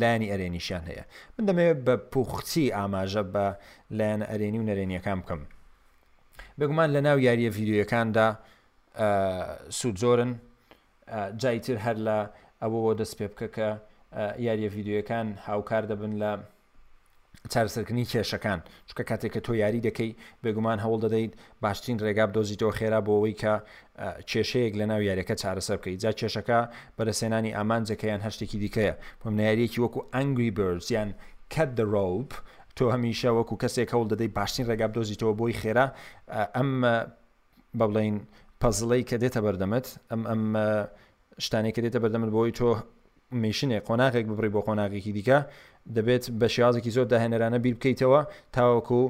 [0.00, 1.04] لانی ئەرێنیشان هەیە
[1.38, 3.46] من دەمەوێت بە پوخچی ئاماژە بە
[3.98, 5.40] لایەن ئەرێنی و نەرێنیەکان بکەم
[6.58, 8.28] بگومان لە ناو یاریە ڤیددیوەکاندا
[9.78, 10.32] سوود زۆرن
[11.42, 12.18] جایتر هەر لە
[12.62, 13.68] ئەوەوە دەست پێ بکە کە
[14.46, 16.32] یاریە ڤیددیوەکان هاوکار دەبن لە
[17.50, 20.12] چارەسەرکردنی کێشەکان چکە کاتێک کە تۆ یاری دەکەی
[20.44, 23.54] بێگومان هەوڵ دەدەیت باشترین ڕێگاب دۆزیتەوە خێرا بۆەوەی کە
[24.30, 26.60] کێشەیەک لە ناو یاریەکە چارەسەر بکەیت جا کێشەکە
[26.96, 31.08] بەرەسێنانی ئامانجەکەیان هەشتێکی دیکەیە بۆم نارێکی وەکو ئەنگری برز یان
[31.54, 32.30] کەت دەڕۆپ
[32.76, 35.86] تۆ هەمیشە وەکو کەسێک هەوڵ دەدەی باشترین ڕێگاب دۆزیتەوە بۆی خێرا
[36.56, 36.70] ئەم
[37.78, 38.16] بە بڵین
[38.60, 40.42] پەزڵەی کە دێتە بەردەمت ئەم ئەم
[41.44, 42.68] شتانێک کە دێتە بەردەمت بۆی تۆ
[43.42, 45.38] میشنێ قۆناغێک ببڕی بۆ قۆناغێکی دیکە
[45.94, 48.20] دەبێت بە شیازێکی زۆر داهێنەرانە بیر بکەیتەوە
[48.56, 49.00] تاوەکو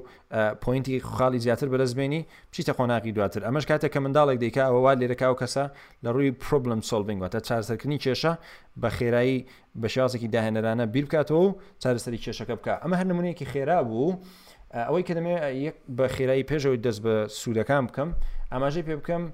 [0.61, 2.21] پوینتی خاڵی زیاتر بەلەزمێنی
[2.53, 5.65] پچیتە خۆناقی دواتر ئەمەش کاتێک کە منداڵێک دیکا ئەووا لێرەکاو کەسە
[6.05, 8.33] لە ڕووی پرۆبلم سۆڵبنگواتە چارسەرکردنی کێشە
[8.81, 9.39] بە خێرایی
[9.81, 11.51] بە شیازێکی داهێنەرانە بیر بکاتەوە و
[11.83, 14.11] چارەسەری کێشەکە بکە ئەمە هەر نمونەیەکی خێرا بوو.
[14.87, 15.35] ئەوەی کە دەمێ
[15.97, 18.09] بە خێرایی پێشەوەی دەست بە سوودەکان بکەم
[18.53, 19.25] ئاماژەی پێ بکەم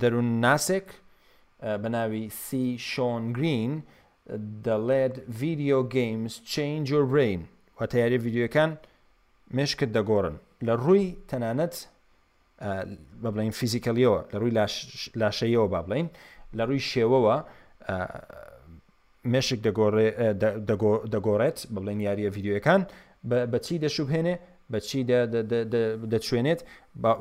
[0.00, 0.86] دەروون ناسێک
[1.82, 3.72] بە ناوی سی شۆن گرین
[4.66, 7.40] دەڵێت ڤیددیو گەیمز چین جۆ برین
[7.78, 8.70] و تیاری یددیوەکان
[9.56, 10.36] مشکت دەگۆڕن
[10.66, 11.74] لە ڕووی تەنانەت
[13.24, 14.54] بە بڵین فیزیکەلیەوە لە ڕووی
[15.20, 16.08] لاشەیەوە با بڵین
[16.56, 17.34] لە ڕووی شێوەوە
[19.34, 19.58] مشک
[21.14, 22.82] دەگۆڕێت بڵین یاریە یددیوەکان
[23.52, 24.36] بە چی دەشوبهێنێ
[24.72, 25.00] بەچی
[26.12, 26.60] دەچێنێت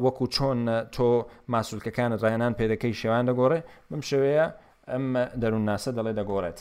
[0.06, 0.60] وەکو چۆن
[0.96, 1.08] تۆ
[1.54, 4.48] ماسوولکەکانت ڕایەنان پێدەکەی شێوان دەگۆڕێ بم شوەیە
[4.92, 5.06] ئەم
[5.42, 6.60] دەروون ناسە دەڵێ دەگۆڕێت.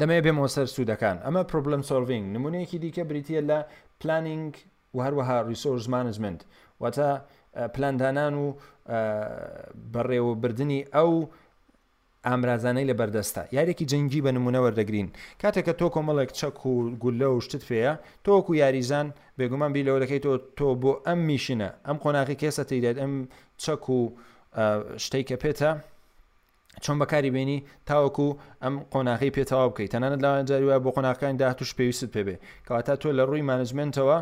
[0.00, 3.58] دەمەیە بێمەوە سەر سوودەکان ئەمە پرۆبلم سۆڤنگ نمونەیەکی دیکە بریتە لە
[4.00, 4.52] پلانینگ
[4.94, 6.40] و هەروەها ریسۆرس مانجمنت
[6.82, 7.08] واتە
[7.74, 8.46] پلاندانان و
[9.94, 11.10] بەڕێوەبردننی ئەو
[12.28, 15.08] ئامرازانەی لە بەردەستە یارێکی جەنگی بە نمونە وەردەگرین
[15.42, 17.94] کاتێککە تۆ کۆمەڵێک چەک و گولە و شتت پێەیە
[18.26, 22.96] تۆکو یاریزان بێگومان بی لەوە دەکەیت تۆ تۆ بۆ ئەم میشینە ئەم قۆناقی کێسە تێدێت
[23.02, 23.12] ئەم
[23.62, 24.00] چەک و
[25.04, 25.70] شتێککە پێێتە
[26.80, 28.26] چۆن بەکاری بینی تاوەکو
[28.62, 32.36] ئەم قۆناغی پێتەوا بکەیت تەنانە لاوان جاری وایە بۆ قۆناکانی داهتوش پێویست پێبێ
[32.68, 34.18] کەواتا تۆ لە ڕووی مانجمنتەوە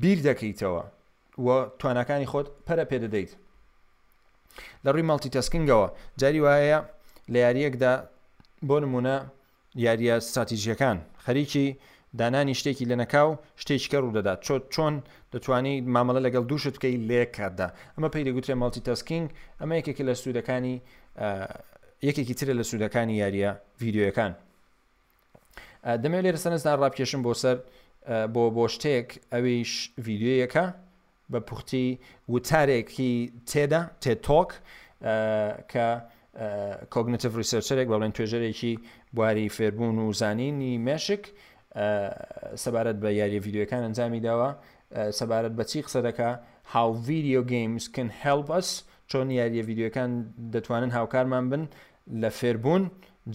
[0.00, 0.82] بیر دەکەیتەوە
[1.44, 1.48] و
[1.80, 3.30] توانەکانی خۆت پەرە پێدەدەیت
[4.84, 5.86] لە ڕووی ماڵتی تەسکنگەوە
[6.20, 6.78] جاری وایە
[7.32, 7.92] لە یاریەکدا
[8.68, 9.16] بۆ نمونە
[9.86, 11.66] یاریە استراتیژیەکان خەریکی
[12.18, 13.30] دانانی شتێکی لە نەکاو
[13.62, 14.34] شتێککە ڕوودەدا
[14.74, 14.94] چۆن
[15.32, 19.26] دەتوانانی مامەڵە لەگەڵ دووشت بکەی لێ کاتدا ئەمە پێی دەگوترێ ماڵتی تەسکینگ
[19.60, 20.76] ئەمە یەکێکی لە سوودەکانی
[22.08, 23.50] یەکێکی ترە لە سوودەکانی یاریە
[23.80, 24.32] ڤیددیوەکان
[26.02, 27.56] دەمەوێت لێرە سەرنجدان ڕابکێشم بۆ سەر
[28.34, 29.72] بۆ بۆ شتێک ئەویش
[30.04, 30.64] ڤیددیوەکە
[31.32, 31.88] بە پوختی
[32.32, 33.14] وتارێکی
[33.50, 34.50] تێدا تێتۆک
[35.72, 35.86] کە
[36.94, 38.74] کۆگنتیف ریسەرچەرێک بەڵێن توێژەرێکی
[39.14, 41.24] بواری فێربوون و زانینی مێشک
[42.62, 44.50] سەبارەت بە یاری ڤیددیوەکان ئەنجامی داوە
[45.18, 46.30] سەبارەت بە چی قسە دەکە
[46.72, 48.68] هاو ڤیددیو گەیمز کن هەڵبس
[49.10, 50.10] چۆن یاریە یددیوەکان
[50.54, 51.62] دەتوانن هاوکارمان بن
[52.22, 52.82] لە فێربوون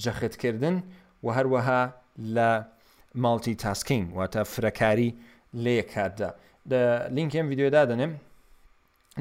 [0.03, 0.75] جەختکردن
[1.25, 1.81] و هەروەها
[2.35, 2.49] لە
[3.23, 5.09] ماڵتی تاسکینگ واتە فرەکاری
[5.63, 6.29] لێ کاتدا
[7.15, 8.11] لینکم یددیۆدا دەنێم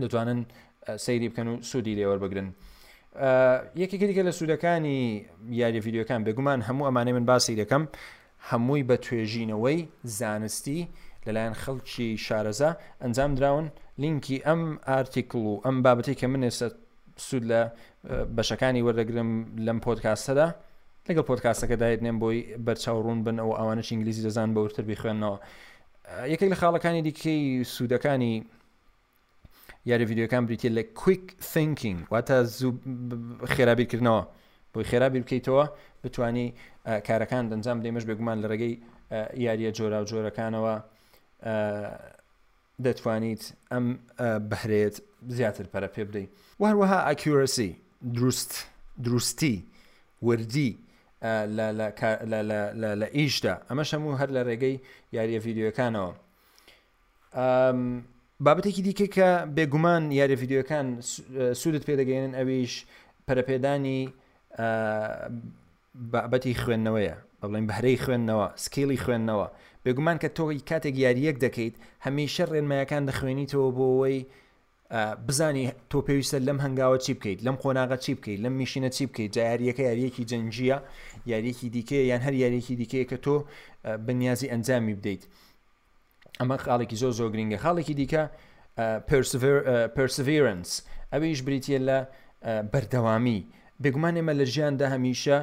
[0.02, 0.40] دەتوانن
[1.04, 2.48] سەیری بکەن و سوودی لێوەربگرن.
[3.82, 4.98] یەکی دیکە لە سوودەکانی
[5.60, 7.82] یاری یددیوەکان بگومان هەموو ئەمانە من باسی دەکەم
[8.50, 9.80] هەمووی بە توێژینەوەی
[10.18, 10.88] زانستی
[11.26, 12.70] لەلایەن خەڵکی شارەزا
[13.02, 13.68] ئەنجام درراون
[14.02, 16.66] لینکی ئەم ئارتیکل و ئەم بابەتی کە منێسە
[17.16, 17.60] سوود لە
[18.36, 19.30] بەشەکانی وەردەگرم
[19.66, 20.48] لەم پۆتکاستەدا
[21.06, 25.34] لەگەڵ پۆتکاسەکە داێت نێن بۆی بەرچاوڕون بن ئەو ئەوانش ئینگلیزی دەزان بەورتر بخوێنەوە
[26.32, 28.34] یەکێک لە خاڵەکانی دیکەی سوودەکانی
[29.90, 32.72] یاری یددیوەکان بریتە لە کویک تینکینگ واتە زوو
[33.54, 34.22] خێرابیرکردنەوە
[34.74, 35.64] بۆی خێرابی بکەیتەوە
[36.04, 36.46] بتانی
[37.08, 38.74] کارەکان دەنجام دێمەش بگومان لە ڕێگەی
[39.44, 40.74] یاریە جۆرا و جۆرەکانەوە
[42.86, 43.86] دەتوانیت ئەم
[44.50, 44.96] بەهرێت
[45.36, 46.28] زیاتر پەرە پێ بدەیت
[46.60, 47.70] وهروەها ئاکیورسی
[48.14, 48.52] دروست
[49.04, 49.64] دروستی
[50.22, 50.78] وردی
[52.74, 54.76] لە ئیشدا ئەمە هەموو هەر لە ڕێگەی
[55.16, 56.10] یاریە ڤیددیوەکانەوە
[58.44, 60.86] بابەتێکی دیکە کە بێگومان یاریە ڤیددیوەکان
[61.62, 62.72] سوودت پێدەگەێنن ئەویش
[63.26, 64.00] پەرەپێدانی
[66.12, 69.46] بابەتی خوێندنەوەیە بەڵێن بەهرەی خوێندنەوە سکیلی خوێندنەوە
[69.84, 71.74] بێگومان کە تۆی کاتێک یاریەک دەکەیت
[72.06, 74.18] هەمیشە ڕێنمایەکان دەخوێنیتەوە بۆەوەی
[75.26, 79.30] بزانی تۆ پێویستە لەم هەنگاوە چی بکەیت لەم قۆناغە چی بکەیت لەم میشینە چی بکەیت
[79.36, 80.78] جاریەکە یاریەکی جەنجیە
[81.32, 83.34] یاریەکی دیکەیە یان هەر یاریەکی دیکەیە کە تۆ
[84.06, 85.22] بەنیازی ئەنجامی بدەیت
[86.40, 88.22] ئەمە خاڵێکی زۆ زۆ گرنگە خاڵێکی دیکە
[89.96, 90.68] پرسڤرنس
[91.12, 91.98] ئەوەیش بریتە لە
[92.72, 93.40] بەردەوامی
[93.82, 95.38] بێگومان ئێمە لە ژیاندا هەمیشە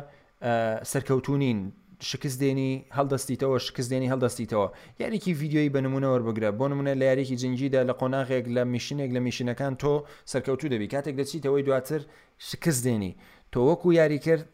[0.91, 1.59] سەرکەوتونین
[2.07, 4.67] شکستێنی هەڵدەستیتەوە شکستێنی هەڵدەستیتەوە
[5.01, 9.73] یاریکی یددیوی بنمونەوە بگرە بۆ نمونە لە یاریکی جنجیدا لە قۆناغێک لە میشینێک لە میشینەکان
[9.81, 9.93] تۆ
[10.31, 12.01] سەرکەوتو دەبی کاتێک دەچیتەوەی دواتر
[12.49, 13.11] شکستێنی
[13.53, 14.45] تۆ وەکو یاری کرد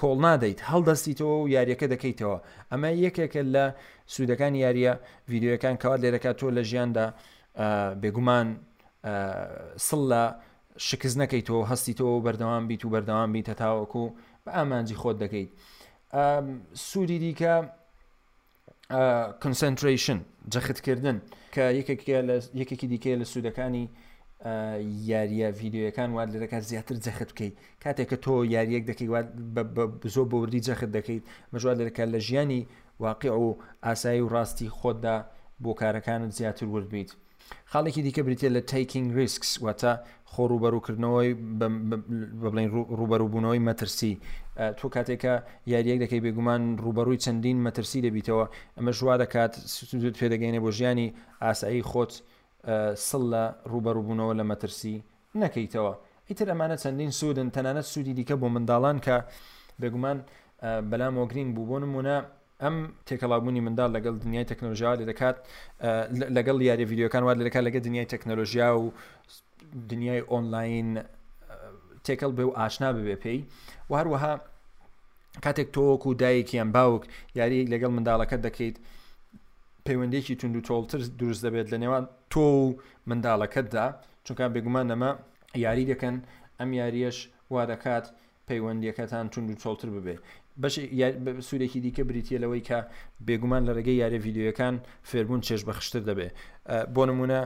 [0.00, 2.36] کۆڵ نادەیت هەڵدەستیتەوە و یاریەکە دەکەیتەوە
[2.72, 3.64] ئەمە یەکێکە لە
[4.14, 4.92] سوودەکان یاریە
[5.34, 7.06] یددیوەکان کەوات لێرەکە تۆ لە ژیاندا
[8.02, 8.48] بێگومان
[9.86, 10.22] سڵ لە
[10.88, 14.04] شکست نەکەیتەوە هەستیتەوە بەردەوام بیت و بەردەوام بیتە تاوەکو
[14.44, 15.50] بە ئامانجی خۆت دەکەیت.
[16.72, 17.52] سوودی دیکە
[19.42, 20.18] کنسنتریشن
[20.52, 21.16] جەختکردن
[21.54, 21.64] کە
[22.60, 23.86] یەکێکی دیکەیە لە سوودەکانی
[25.10, 29.26] یاریە ڤیددیوەکان وات لە دەکات زیاتر جەخت بکەیت کاتێک کە تۆ یاریەک دەکەیت
[30.14, 32.62] زۆر بەوردی جەخت دەکەیت مەژوار لە دەکات لە ژیانی
[33.04, 33.54] واقع و
[33.86, 35.14] ئاسایی و ڕاستی خۆتدا
[35.62, 37.10] بۆ کارەکانت زیاتر وردبیت.
[37.72, 39.92] خاڵێکی دیکە بریتە لە تیکینگ ریسکس واتە
[40.32, 41.30] خۆڕوبەروکردنەوەی
[42.42, 44.12] بڵین ڕوبەروبوونەوەی مەترسی
[44.78, 45.34] تۆ کاتێکە
[45.72, 48.44] یاریەک دەکەی بێگومان ڕوبەروی چەندین مەترسی دەبیتەوە
[48.76, 51.08] ئەمە ژوا دەکات سوودت پێ دەگەینێ بۆ ژیانی
[51.44, 52.12] ئاسایی خۆت
[53.08, 54.96] سڵ لە ڕوبەروبوونەوە لە مەترسی
[55.42, 55.92] نەکەیتەوە
[56.28, 59.16] ئیتر ئەمانە چەندین سوودن تەنانەت سوودی دیکە بۆ منداڵان کە
[59.80, 60.18] بێگومان
[60.90, 62.16] بەلام وەگرین بوو بۆ نمونە
[62.64, 62.76] ئەم
[63.08, 65.36] تێکەڵابوونی منداڵ لەگەڵ دنیای تەکنۆژیا لە دەکات
[66.36, 68.86] لەگەڵ یاری یددیوکان وات لە دەکات لەگە دنیای تەکنۆلژیا و
[69.90, 70.90] دنیای ئۆنلاین
[72.06, 73.38] تێکەڵ بێ و ئاشنا ببێ پێی
[73.90, 74.32] و هەروەها
[75.44, 77.02] کاتێک تۆوەک و دایکیان باوک
[77.38, 78.76] یاری لەگەڵ منداڵەکە دەکەیت
[79.86, 82.66] پەیوەندێکی تونند و تۆڵتر دروست دەبێت لە نێوان تۆ و
[83.10, 83.86] منداڵەکەتدا
[84.26, 85.10] چونکە بێگومان ئەمە
[85.64, 86.16] یاری دەکەن
[86.58, 87.16] ئەم یاریەش
[87.52, 88.06] وا دەکات
[88.48, 90.16] پەیوەندیەکەتان تونند و چۆڵتر ببێ
[90.62, 90.76] بەش
[91.48, 92.78] سوورێکی دیکە بریتیلەوەی کە
[93.26, 94.74] بێگومان لە ڕێگەی یارە یددیوەکان
[95.10, 96.28] فێربوون چێش بەخشتر دەبێ
[96.94, 97.40] بۆ نمونە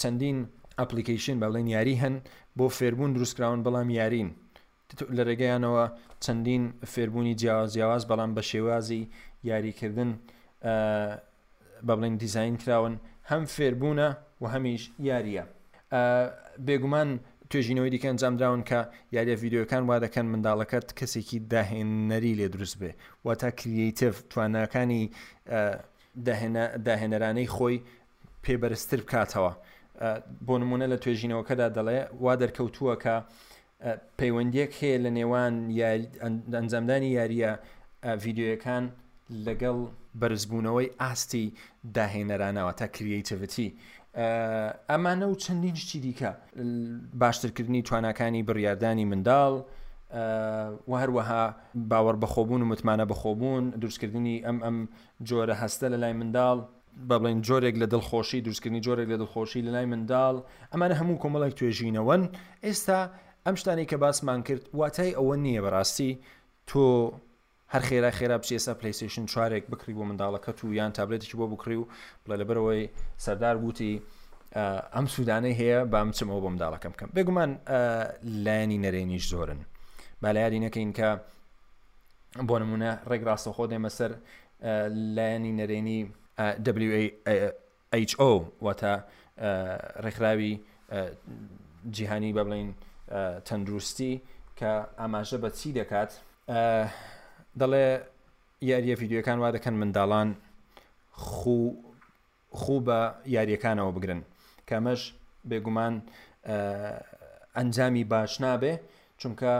[0.00, 0.38] چەندین
[0.78, 2.14] ئەپلیکیشن بەڵێن یاری هەن
[2.58, 4.28] بۆ فێربوون دروستکراون بەڵام یارین
[5.16, 5.84] لە ڕێگەیانەوە
[6.24, 9.02] چەندین فێربوونی جیاوازیاواز بەڵام بە شێوازی
[9.50, 10.10] یاریکردن
[11.86, 12.94] بە بڵین دیزین کراون
[13.30, 14.08] هەم فێربوونە
[14.42, 15.44] و هەمیش یاریە
[16.66, 17.10] بێگومان
[17.52, 18.78] توێژینەوەی دیکە ئەنجامداون کە
[19.16, 22.90] یاریە یددیوەکان وا دەکەن منداڵەکەت کەسێکی داهێنەری لێ دروست بێ
[23.26, 25.02] واتە کریتیف توانەکانی
[26.86, 27.76] داهێنەرانەی خۆی
[28.44, 29.52] پێبەرزتر بکاتەوە
[30.46, 33.14] بۆ نمونە لە توێژینەوەکەدا دەڵێ وا دەرکەوتووە کە
[34.18, 35.54] پەیوەندیەک هەیە لە نێوان
[36.56, 37.52] ئەنجامدانی یاریە
[38.22, 38.84] ڤیددیوەکان
[39.46, 39.78] لەگەڵ
[40.20, 41.46] بەرزبوونەوەی ئاستی
[41.96, 43.68] داهێنەرانەوە تا کریتیڤەتی
[44.90, 46.30] ئەمانە و چەندین شتی دیکە
[47.16, 49.52] باشترکردنی تواناکانی بڕیاردانی منداڵ
[50.90, 51.54] و هەروەها
[51.90, 54.88] باوەڕ بەخۆبوون و متمانە بەخۆبوون دروستکردنی ئەم ئەم
[55.26, 56.58] جۆرە هەستە لە لای منداڵ
[57.08, 60.36] با بڵێن جۆرێک لە دڵخۆشی دروستکردنی جۆرێک لە دڵخۆشی لە لای منداڵ
[60.72, 62.22] ئەمانە هەموو کۆمەڵێک توێژینەوەن
[62.64, 63.00] ئێستا
[63.46, 66.12] ئەم شتانی کە باسمان کرد واتای ئەوە نییە بەڕاستی
[66.70, 66.78] تۆ
[67.72, 71.84] هەر خێرا خێرا بچێسا پلیسیشن چوارێک بکری بۆ منداڵەکەت و یان تابلێتێکی بۆ بکری و
[72.24, 72.84] بڵێ لەبەرەوەی
[73.24, 73.94] سەردار گوتی
[74.96, 77.50] ئەم سوودانەی هەیە بام چمەوە بۆ منداڵەکەم بکەم بێگومان
[78.44, 79.60] لایانی نەرێنیش زۆرن
[80.22, 81.08] بالایاری نەکەین کە
[82.48, 84.12] بۆ نمونە ڕێک ڕاستەخۆ دێمە سەر
[85.16, 86.00] لایانی نەرێنی
[88.10, 88.30] WHO
[88.64, 88.94] واتە
[90.04, 90.52] ڕێکراوی
[91.94, 92.70] جیهانی بە بڵین
[93.46, 94.14] تەندروستی
[94.58, 94.70] کە
[95.00, 96.12] ئاماژە بە چی دەکات
[97.60, 97.84] دەڵێ
[98.70, 100.28] یاریە یددیوەکان وا دەکەن منداڵان
[102.62, 103.00] خوب بە
[103.36, 104.22] یاریەکانەوە بگرن
[104.68, 105.02] کەمەش
[105.48, 105.94] بێگومان
[107.56, 108.72] ئەنجامی باش نابێ
[109.20, 109.54] چونکە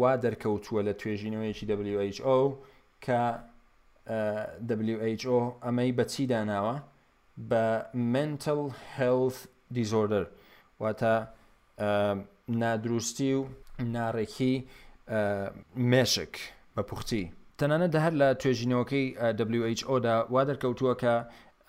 [0.00, 1.64] وا دەرکەوتووە لە توێژینەوەیکی
[2.16, 2.38] WHO
[3.04, 3.22] کە
[5.22, 6.76] WHO ئەمەی بە چی داناوە
[7.50, 7.64] بە
[8.14, 8.62] mental
[8.96, 9.38] health
[9.74, 10.24] دیزۆردر
[10.80, 11.14] واتە
[12.62, 13.42] نادروستی و
[13.94, 14.54] ناڕێکی
[15.90, 16.36] مێشک
[16.76, 17.22] بە پوختی
[17.58, 19.06] تەنانە دە هەر لە توێژینەوەکەی
[19.80, 21.14] WHO دا وا دەرکەوتووە کە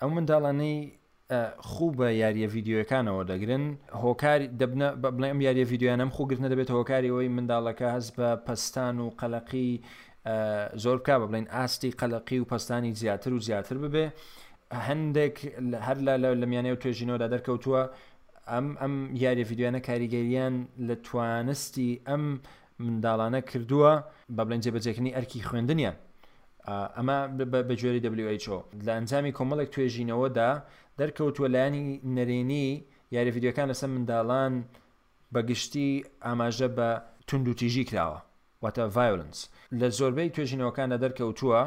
[0.00, 0.78] ئەو منداڵانەی
[1.70, 3.64] خوب بە یاریە یددیوەکانەوە دەگرن
[4.02, 9.70] هۆکاری دەبنە بڵێ ئەم یاریە یددیوانم خوگرنە دەبێت هۆکاریەوەی منداڵەکە هەست بە پستان و قەلەقی
[10.84, 14.06] زۆر کا بە بڵین ئاستی قەلەقی و پستانی زیاتر و زیاتر ببێ
[14.88, 15.36] هەندێک
[15.86, 15.98] هەر
[16.42, 17.82] لە میانێ و توێژینەوەدا دەرکەوتووە
[18.52, 18.94] ئەم ئەم
[19.24, 20.54] یاریە یددیوانە کاریگەریان
[20.88, 22.24] لە توانستی ئەم
[22.84, 23.92] منداڵانە کردووە
[24.36, 25.92] بە بڵێن جێبەجێکردنی ئەرکی خوێندنیە
[26.96, 27.16] ئەمە
[27.68, 28.00] بەگوێری
[28.44, 30.50] WHO لە ئەنجامی کۆمەڵێک توێژینەوەدا
[31.00, 31.82] دەرکەوتووە لایانی
[32.16, 32.66] نەرێنی
[33.14, 34.52] یاریڤیددیوەکان لەسەر منداڵان
[35.34, 35.90] بەگشتی
[36.26, 36.88] ئاماژە بە
[37.28, 38.20] تونند و تیژی کراوە
[38.64, 39.38] واتە ڤایلنس
[39.80, 41.60] لە زۆربەی توێژینەوەکانە دەرکەوتووە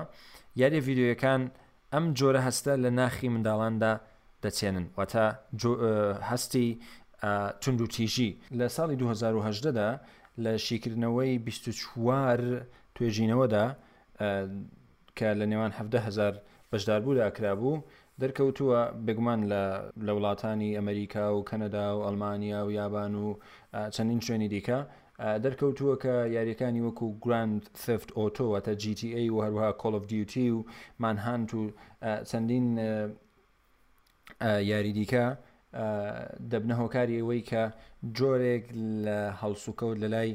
[0.61, 1.41] یاری ڤیددیوەکان
[1.93, 3.93] ئەم جۆرە هەستە لە ناخی منداڵاندا
[4.43, 5.25] دەچێنن واتە
[6.29, 6.67] هەستی
[7.61, 9.89] تونند و تیژی لە ساڵی 2010دا
[10.45, 12.61] لە شیکردنەوەی 24
[12.95, 13.65] توێژینەوەدا
[15.17, 16.39] کە لە نێوان 17000
[16.71, 17.83] بەشداربوو داکرابوو
[18.21, 19.41] دەرکەوتووە بگومان
[20.07, 23.27] لە وڵاتانی ئەمریکا و کەنەدا و ئەلمانیا و یابان و
[23.95, 24.79] چەندین شوێنی دیکە
[25.43, 30.65] دەرکەوتووە کە یاریەکانی وەکو گراند ثفت ئۆتۆوەتە GTA و هەروها کۆڵف دیوتی و
[31.03, 31.63] مانهانت و
[32.31, 32.65] چەندین
[34.71, 35.25] یاری دیکە
[36.51, 37.63] دەبنە هۆکاری ئەوەی کە
[38.17, 38.63] جۆرێک
[39.05, 40.29] لە هەڵسوکەوت لە لای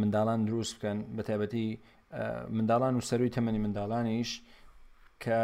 [0.00, 1.68] منداڵان دروست بکەن بە تایبەتی
[2.56, 4.30] منداڵان و سەروی تەمەنی منداڵانیش
[5.22, 5.40] کە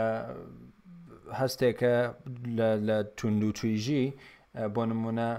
[1.41, 1.95] هەستێکە
[2.89, 4.05] لە تونند و تویژی
[4.75, 5.31] بۆ نمونە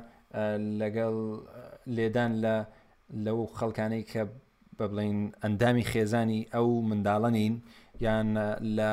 [0.79, 1.15] لەگەڵ
[1.95, 2.55] لێدان لە
[3.25, 4.23] لەو خەڵکانەی کە
[4.77, 7.55] بە بڵین ئەندامی خێزانی ئەو منداڵەنین
[8.05, 8.27] یان
[8.77, 8.91] لە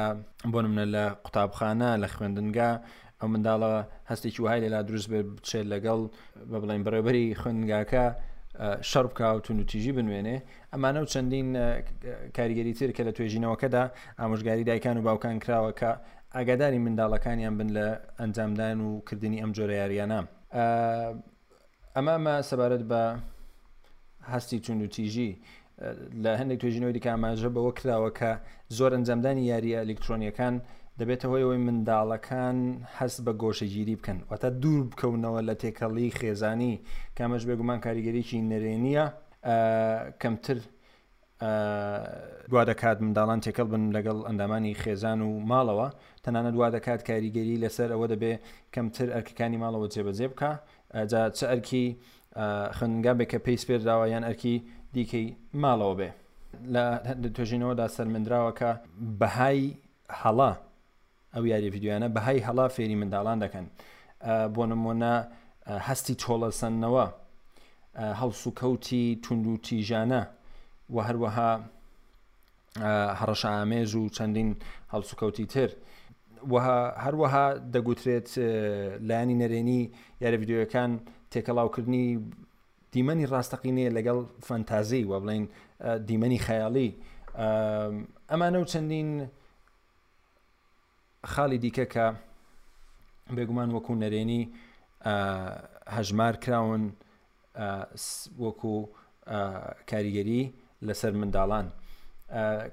[0.53, 2.73] بۆ نمونە لە قوتابخانە لە خوێندنگا
[3.21, 3.71] ئەو منداڵە
[4.11, 6.01] هەستێکی وهای لەلا دروست بچێت لەگەڵ
[6.51, 8.07] بە بڵین بەڕێبەری خوێنگاکە
[8.91, 10.37] شەڕ بکوتون و تیژی بنوێنێ
[10.73, 11.49] ئەمانە و چەندین
[12.37, 13.85] کاریگەری تر کە لە توێژینەوەکەدا
[14.21, 15.91] ئامۆژگاری دایکان و باوکان کراوە کە
[16.37, 17.87] ئاگاداری منداڵەکانیان بن لە
[18.21, 20.21] ئەنجامدان و کردنی ئەم جۆرە یاریانە
[21.97, 23.03] ئەمامە سەبارەت بە
[24.33, 25.31] هەستی چون و تیژی
[26.25, 28.31] لە هەندێک توێژینەوەی دیکە ئاماژە بەوە کراوە کە
[28.77, 30.55] زۆر ئەنجامدانی یاری ئەلکترۆنیەکان
[31.01, 32.59] دەبێتە هۆیەوەی منداڵەکان
[32.99, 36.75] هەست بە گۆشەگیری بکەن وەتە دوور بکەونەوە لە تێکەڵی خێزانی
[37.19, 39.05] کامەش بێگومان کاریگەریکی نەرێنیە
[40.23, 40.59] کەمتر
[42.51, 45.89] دوا دەکات منداڵان تێکەڵ بن لەگەڵ ئەندامانی خێزان و ماڵەوە
[46.25, 48.33] تەنانە دوا دەکات کاریگەری لەسەر ئەوە دەبێ
[48.75, 50.53] کەمتر ئەرکەکانی ماڵەوە جێبەجێ بکە
[51.37, 51.87] چ ئەرکی
[52.77, 54.55] خوێنگا بێ کە پێی سپێرداوە یان ئەرکی
[54.95, 55.27] دیکەی
[55.63, 56.11] ماڵەوە بێ
[56.75, 56.85] لە
[57.37, 58.71] توێژینەوەدا سەرمنراوەکە
[59.21, 59.63] بەهای
[60.23, 60.53] هەڵە
[61.35, 63.67] ئەو یاری یددیوانە بەهای هەڵا فێری منداڵان دەکەن
[64.55, 65.13] بۆ نمونە
[65.87, 67.07] هەستی چۆڵەسەنەوە
[68.21, 70.23] هەڵس و کەوتی تونند و تیژانە
[70.95, 71.51] و هەروەها
[73.21, 74.51] هەڕەشامێژ و چەندین
[74.93, 75.71] هەڵس و کەوتی تر.
[77.05, 78.29] هەروەها دەگوترێت
[79.09, 79.81] لایانی نەرێنی
[80.23, 80.91] یارە یددیوەکان
[81.33, 82.05] تێکەڵاوکردنی
[82.95, 85.45] دیمەنی ڕاستەقینەیە لەگەڵ فەنتازی و بڵین
[86.09, 86.91] دیمەنی خەیاڵی
[88.31, 89.11] ئەمانە و چەندین
[91.29, 92.07] خاڵی دیکە کە
[93.37, 94.43] بێگومان وەکو نەرێنی
[95.97, 96.85] هەژمار کراون
[98.45, 98.75] وەکو
[99.91, 100.43] کاریگەری
[100.87, 101.67] لەسەر منداڵان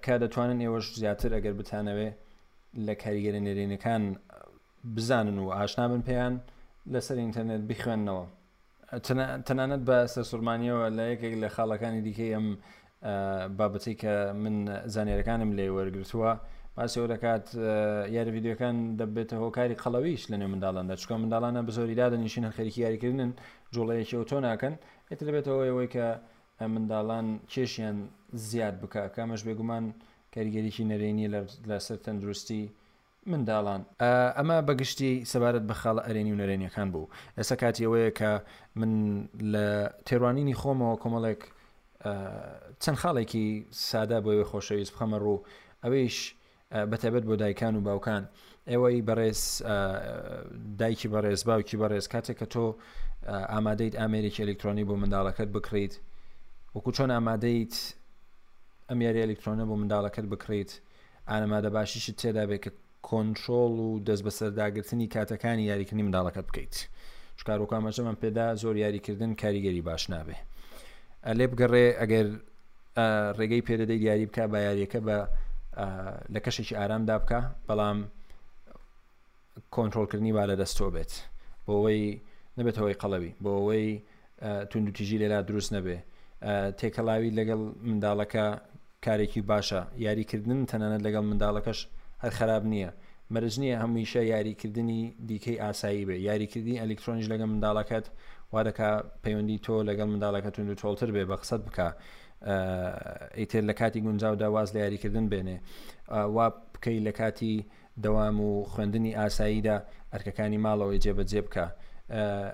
[0.03, 2.09] کە دەتوانن ئێوەش زیاتر ئەگەر بتانەوێ
[2.85, 4.03] لە کاریگەری نێرێنەکان
[4.95, 6.33] بزانن و ئاشنا بن پێیان
[6.93, 8.23] لەسەر ئینتەرنێت بخوێندنەوە
[9.47, 12.47] تەنانەت بە سەرسوورمانیەوە لە یەکێک لە خاڵەکانی دیکەی ئەم
[13.57, 14.55] بابەتی کە من
[14.93, 16.31] زانێرەکانم لێ وەرگتووە
[16.77, 17.47] باسی دەکات
[18.15, 23.31] یاری یددیوەکان دەبێتە هۆکاری قەڵەویش لەنێ منداڵاندا چکە منداڵانە بە زۆریدا دەنیشین هەخەرکی یاریکردن
[23.73, 24.75] جوڵەیەکی ئەو تۆ ناکەن
[25.09, 26.07] ئێت دەبێتەوە ئەوەی کە
[26.73, 27.97] منداڵان کێشیان
[28.49, 29.85] زیاد بکە کامەش بێگومان
[30.33, 31.25] کاریگەریکی نەرێنی
[31.71, 32.61] لەسەر تەندروستی
[33.31, 33.81] منداڵان
[34.37, 37.07] ئەمە بەگشتی سەبارەت بە خاڵ ئەرێنی و نەرێنیەکان بوو
[37.37, 38.29] ئێستا کاتی ئەوەیە کە
[38.79, 38.91] من
[39.53, 39.65] لە
[40.07, 41.41] تێڕوانینی خۆمەوە کۆمەڵێک
[42.83, 43.45] چەند خاڵێکی
[43.89, 45.43] سادا بۆ خۆشەویست بخەمە ڕوو
[45.83, 46.17] ئەوەیش
[46.71, 48.23] بەتەبێت بۆ دایکان و باوکان
[48.71, 49.41] ئێوەی بەڕێز
[50.79, 52.65] دایکی بەڕێز باوکی بەڕێز کاتێک کە تۆ
[53.53, 55.93] ئامادەیت ئامریکی ئەلکترۆنی بۆ منداڵەکەت بکڕیت
[56.75, 57.73] وەکو چۆن ئامادەیت
[58.89, 60.71] ئەمیاری ئەلکترۆنە بۆ منداڵەکەت بکڕیت
[61.29, 62.69] ئانەمادە باشیشت تێدا بێت کە
[63.09, 66.73] کۆنتترۆل و دەست بە سەرداگرتنی کاتەکانی یاریکردنی منداڵەکەت بکەیت
[67.39, 70.37] شکارۆکامەژەمان پێدا زۆر یاریکردن کاریگەری باش نابێ
[71.39, 72.27] لێ بگەڕێ ئەگەر
[73.39, 75.17] ڕێگەی پێدەدەی یاری بکە بە یاریەکە بە
[76.33, 77.97] لە کەشێکی ئارامدا بکە بەڵام
[79.75, 81.11] کۆنتترۆلکردنی با لە دەستۆ بێت
[81.65, 82.03] بۆ ئەوەی
[82.57, 83.87] نبێتەوەی قەڵەوی بۆ ئەوەی
[84.69, 85.97] توندوتیژی لێرا دروست نەبێ
[86.79, 88.45] تێکەڵاوی لەگەڵ منداڵەکە
[89.05, 91.79] کارێکی باشە یاریکردن تەنانەت لەگەڵ منداڵەکەش
[92.23, 92.89] هەر خراب نییە
[93.33, 98.05] مەرج نییە هەمویشە یاریکردنی دیکەی ئاسایی بێ یاریکردنی ئەلکترۆنیش لەگەڵ منداڵەکەت
[98.53, 98.89] وادەکە
[99.23, 101.87] پەیوەندی تۆ لەگەڵ منداڵەکە توند و تۆڵتر بێ بە قسەت بکە.
[102.41, 105.57] ئیتر لە کاتی گونجاودا واز لە یاریکردن بێنێ
[106.35, 107.65] وا بکەی لە کاتی
[108.03, 109.77] دەوام و خوێندنی ئاساییدا
[110.13, 111.65] ئەرکەکانی ماڵەوەی جێبەجێ بکە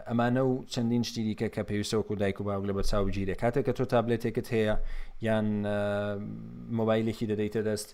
[0.08, 3.36] ئەمانە و چەندین شتی دیکە کە پێویستەوەکو و دایک و باوک لە بە چاو گیرە
[3.42, 4.76] کاتێک کە تۆ تابلێتێکت هەیە
[5.28, 5.46] یان
[6.80, 7.90] مۆبایلێکی دەدەیتە دەست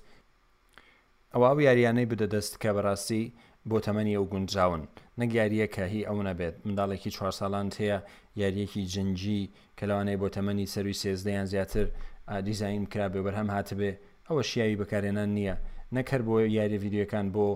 [1.34, 3.24] ئەوە یاریانەی بدەدەست کە بەڕاستی
[3.70, 4.84] بۆ تەمەنی ئەو گونجاون
[5.22, 8.00] نەگیاریە کە هی ئەو نەبێت منداڵێکی چوار ساڵان هەیە
[8.40, 9.40] یاریەکی جنجی
[9.80, 11.86] کەلاوانەی بۆ تەمەنی سەروی سێزدەیان زیاتر
[12.46, 13.92] دیزین کرا بێ بەرهەم هاتبێ
[14.28, 15.56] ئەوە شیاوی بەکارێنان نییە
[15.96, 17.48] نەکرد بۆ یاری یددیوەکان بۆ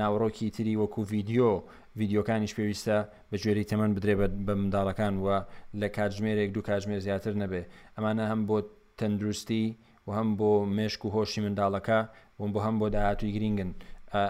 [0.00, 1.52] ناوڕۆکی تری وەکو ڤیددیو
[1.98, 2.98] ڤیددیوکانیش پێویستە
[3.30, 4.14] بە جێری تەمەەن بدرێ
[4.46, 5.36] بە منداڵەکان وە
[5.80, 7.62] لە کاتژمێرێک دوو کاتژمێر زیاتر نەبێ
[7.96, 8.56] ئەمانە هەم بۆ
[8.98, 9.64] تەندروستی
[10.06, 11.98] و هەم بۆ مێشک و هۆشی منداڵەکە
[12.38, 13.72] بۆم بۆ هەم بۆ داهاتوی گرنگن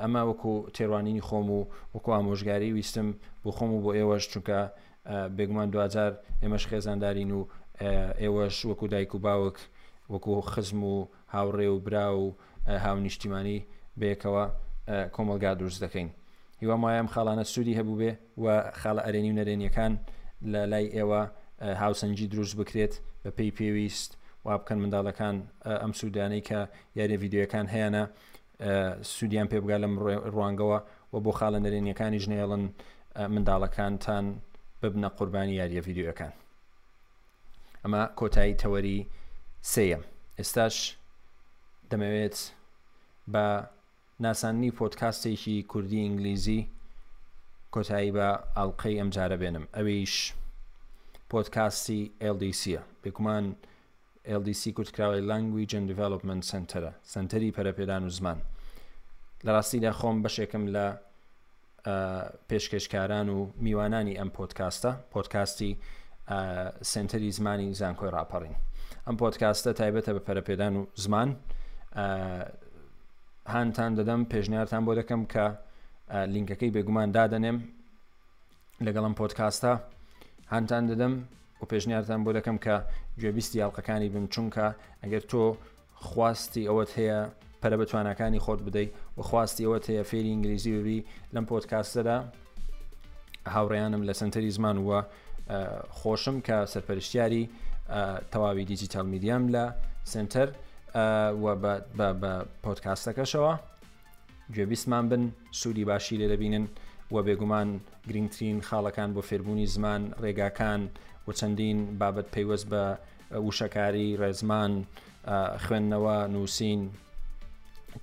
[0.05, 1.61] ئەمە وەکو تێڕوانینی خۆم و
[1.95, 3.09] وەکو ئامۆژگاری ویستم
[3.45, 4.61] بۆ خۆم و بۆ ئێوەش چونکە
[5.37, 7.41] بێگومان دوجار ئێمەش خێزاندارین و
[8.23, 9.57] ئێوەش وەکو دایک و باوک
[10.13, 12.35] وەکو خزم و هاوڕێ و برا و
[12.85, 13.59] هاونیشتیمانی
[14.01, 14.45] بەیەکەوە
[15.15, 16.09] کۆمەلگا دروست دەکەین
[16.61, 18.47] هیوا مایم خاڵانە سوودی هەبوو بێ و
[18.81, 19.93] خاڵە ئەرێنی و نەرێنیەکان
[20.53, 21.23] لە لای ئێوە
[21.83, 24.11] هاوسەنجی دروست بکرێت بە پێی پێویست
[24.45, 25.37] وا بکەن منداڵەکان
[25.83, 26.59] ئەم سوودانەی کە
[26.99, 28.03] یاری یددیوەکان هەیەە
[29.15, 29.95] سوودیان پێ بگا لەم
[30.35, 30.79] ڕوانگەوە
[31.13, 32.65] و بۆ خاڵە نەرێنیەکانی ژنێڵن
[33.35, 34.27] منداڵەکانتان
[34.83, 36.33] ببنە قوربانی یاریە یددیوەکان
[37.83, 38.99] ئەمە کۆتایی تەوەری
[39.73, 40.03] سەیەم
[40.39, 40.77] ئێستاش
[41.91, 42.39] دەمەوێت
[43.33, 43.47] بە
[44.25, 46.61] ناسانی پۆتکاستێکی کوردی ئینگلیزی
[47.75, 50.15] کۆتایی بە ئەڵلقەی ئەمجارە بێنم ئەویش
[51.31, 52.01] پۆتکاستی
[52.35, 53.45] LDCە بێکومان
[54.41, 58.39] LDC کورتکراوی لەنگوی جن دیڤلوپمنت سنتەرە سنتەری پەرەپێدان و زمان
[59.45, 60.87] لە ڕاستیدا خۆم بەشێکم لە
[62.49, 65.77] پێشکەشکاران و میوانانی ئەم پۆتکاستە پۆتکاستی
[66.93, 68.55] سنتری زمانی زانکۆی راپەڕین
[69.07, 71.29] ئەم پۆتکاستە تایبەتە بە پەرەپێدان و زمان
[73.53, 75.47] هاانتان دەدەم پێشنیارتان بۆ دەکەم کە
[76.35, 77.59] لینکەکەی بێگومان دادەنێم
[78.87, 79.73] لەگەڵم پۆتکاستە
[80.51, 81.15] هاانتان دەدەم
[81.63, 82.77] و پێشنیارتان بۆ دەکەم کە
[83.21, 84.67] گوێبیستی یاڵقەکانی بم چونکە
[85.03, 85.45] ئەگەر تۆ
[86.09, 87.21] خواستی ئەوەت هەیە
[87.63, 88.91] پەرە بە توانەکانی خۆت بدەیت
[89.21, 90.99] وخواستیەوە تەیە فێری ئینگلیزی ببی
[91.35, 92.19] لەم پۆتکاستەدا
[93.55, 94.99] هاوڕێیانم لە سنتەری زمان وە
[95.99, 97.45] خۆشم کە سەرپەرشتیاری
[98.33, 99.65] تەواوی دیجیتال میدیام لە
[100.13, 100.49] سنتەر
[101.43, 101.53] بە
[102.65, 103.53] پۆتکاستەکەشەوە
[104.55, 105.23] گوێبیسمان بن
[105.59, 106.67] سوودی باشی لێ دەبینن
[107.15, 107.69] و بێگومان
[108.09, 110.83] گرنگترین خاڵەکان بۆ فێربوونی زمان ڕێگاکان
[111.27, 112.85] و چەندین بابەت پەیوەست بە
[113.49, 114.73] وشەکاری ڕێزمان
[115.65, 116.83] خوێندنەوە نووسین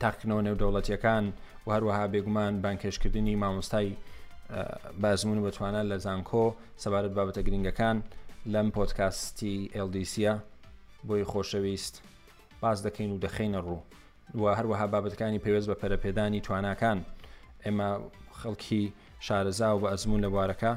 [0.01, 1.25] تاقکردنەوە نێودەوڵەتیەکان
[1.67, 3.89] و هەروەها بێگومان بانکێشکردنی مامۆستای
[5.01, 6.45] بازمون بتوانە لە زانکۆ
[6.83, 7.97] سەبارەت بابەتە گرنگەکان
[8.53, 10.33] لەم پۆتکاستی LDCە
[11.07, 11.95] بۆی خۆشەویست
[12.61, 13.81] باز دەکەین و دەخینە ڕوو
[14.41, 16.99] و هەروەها بابەتەکانی پێوەست بە پەرەپێدانی تواناکان
[17.63, 17.89] ئێمە
[18.39, 18.83] خەڵکی
[19.27, 20.73] شارەزا و بە ئەزمون لە بوارەکە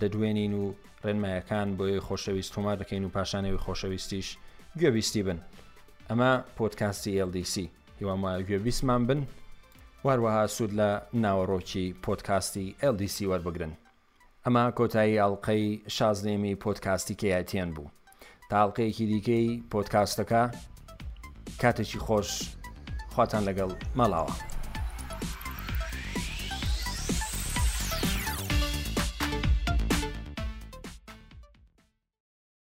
[0.00, 0.64] دەدوێنین و
[1.06, 4.28] ڕێنمایەکان بۆی خۆشەویست تۆمار دەکەین و پاشانەوەی خۆشەویستیش
[4.80, 5.38] گوێبیستی بن
[6.08, 7.54] ئەمە پۆتکاستی LDC
[8.00, 9.20] هیواماگوێ بیسمان بن
[10.06, 10.90] واروەها سوود لە
[11.24, 13.74] ناوەڕۆکی پۆتکاستی LDC وەربگرن
[14.44, 15.64] ئەمە کۆتایی ئاڵلقەی
[15.96, 17.92] شازنێمی پۆتکاستی کەیاتیان بوو
[18.50, 20.42] تاڵلقەیەکی دیکەی پۆتکاستەکە
[21.60, 22.30] کاتێکی خۆش
[23.14, 24.57] خواتان لەگەڵ مەڵاوە.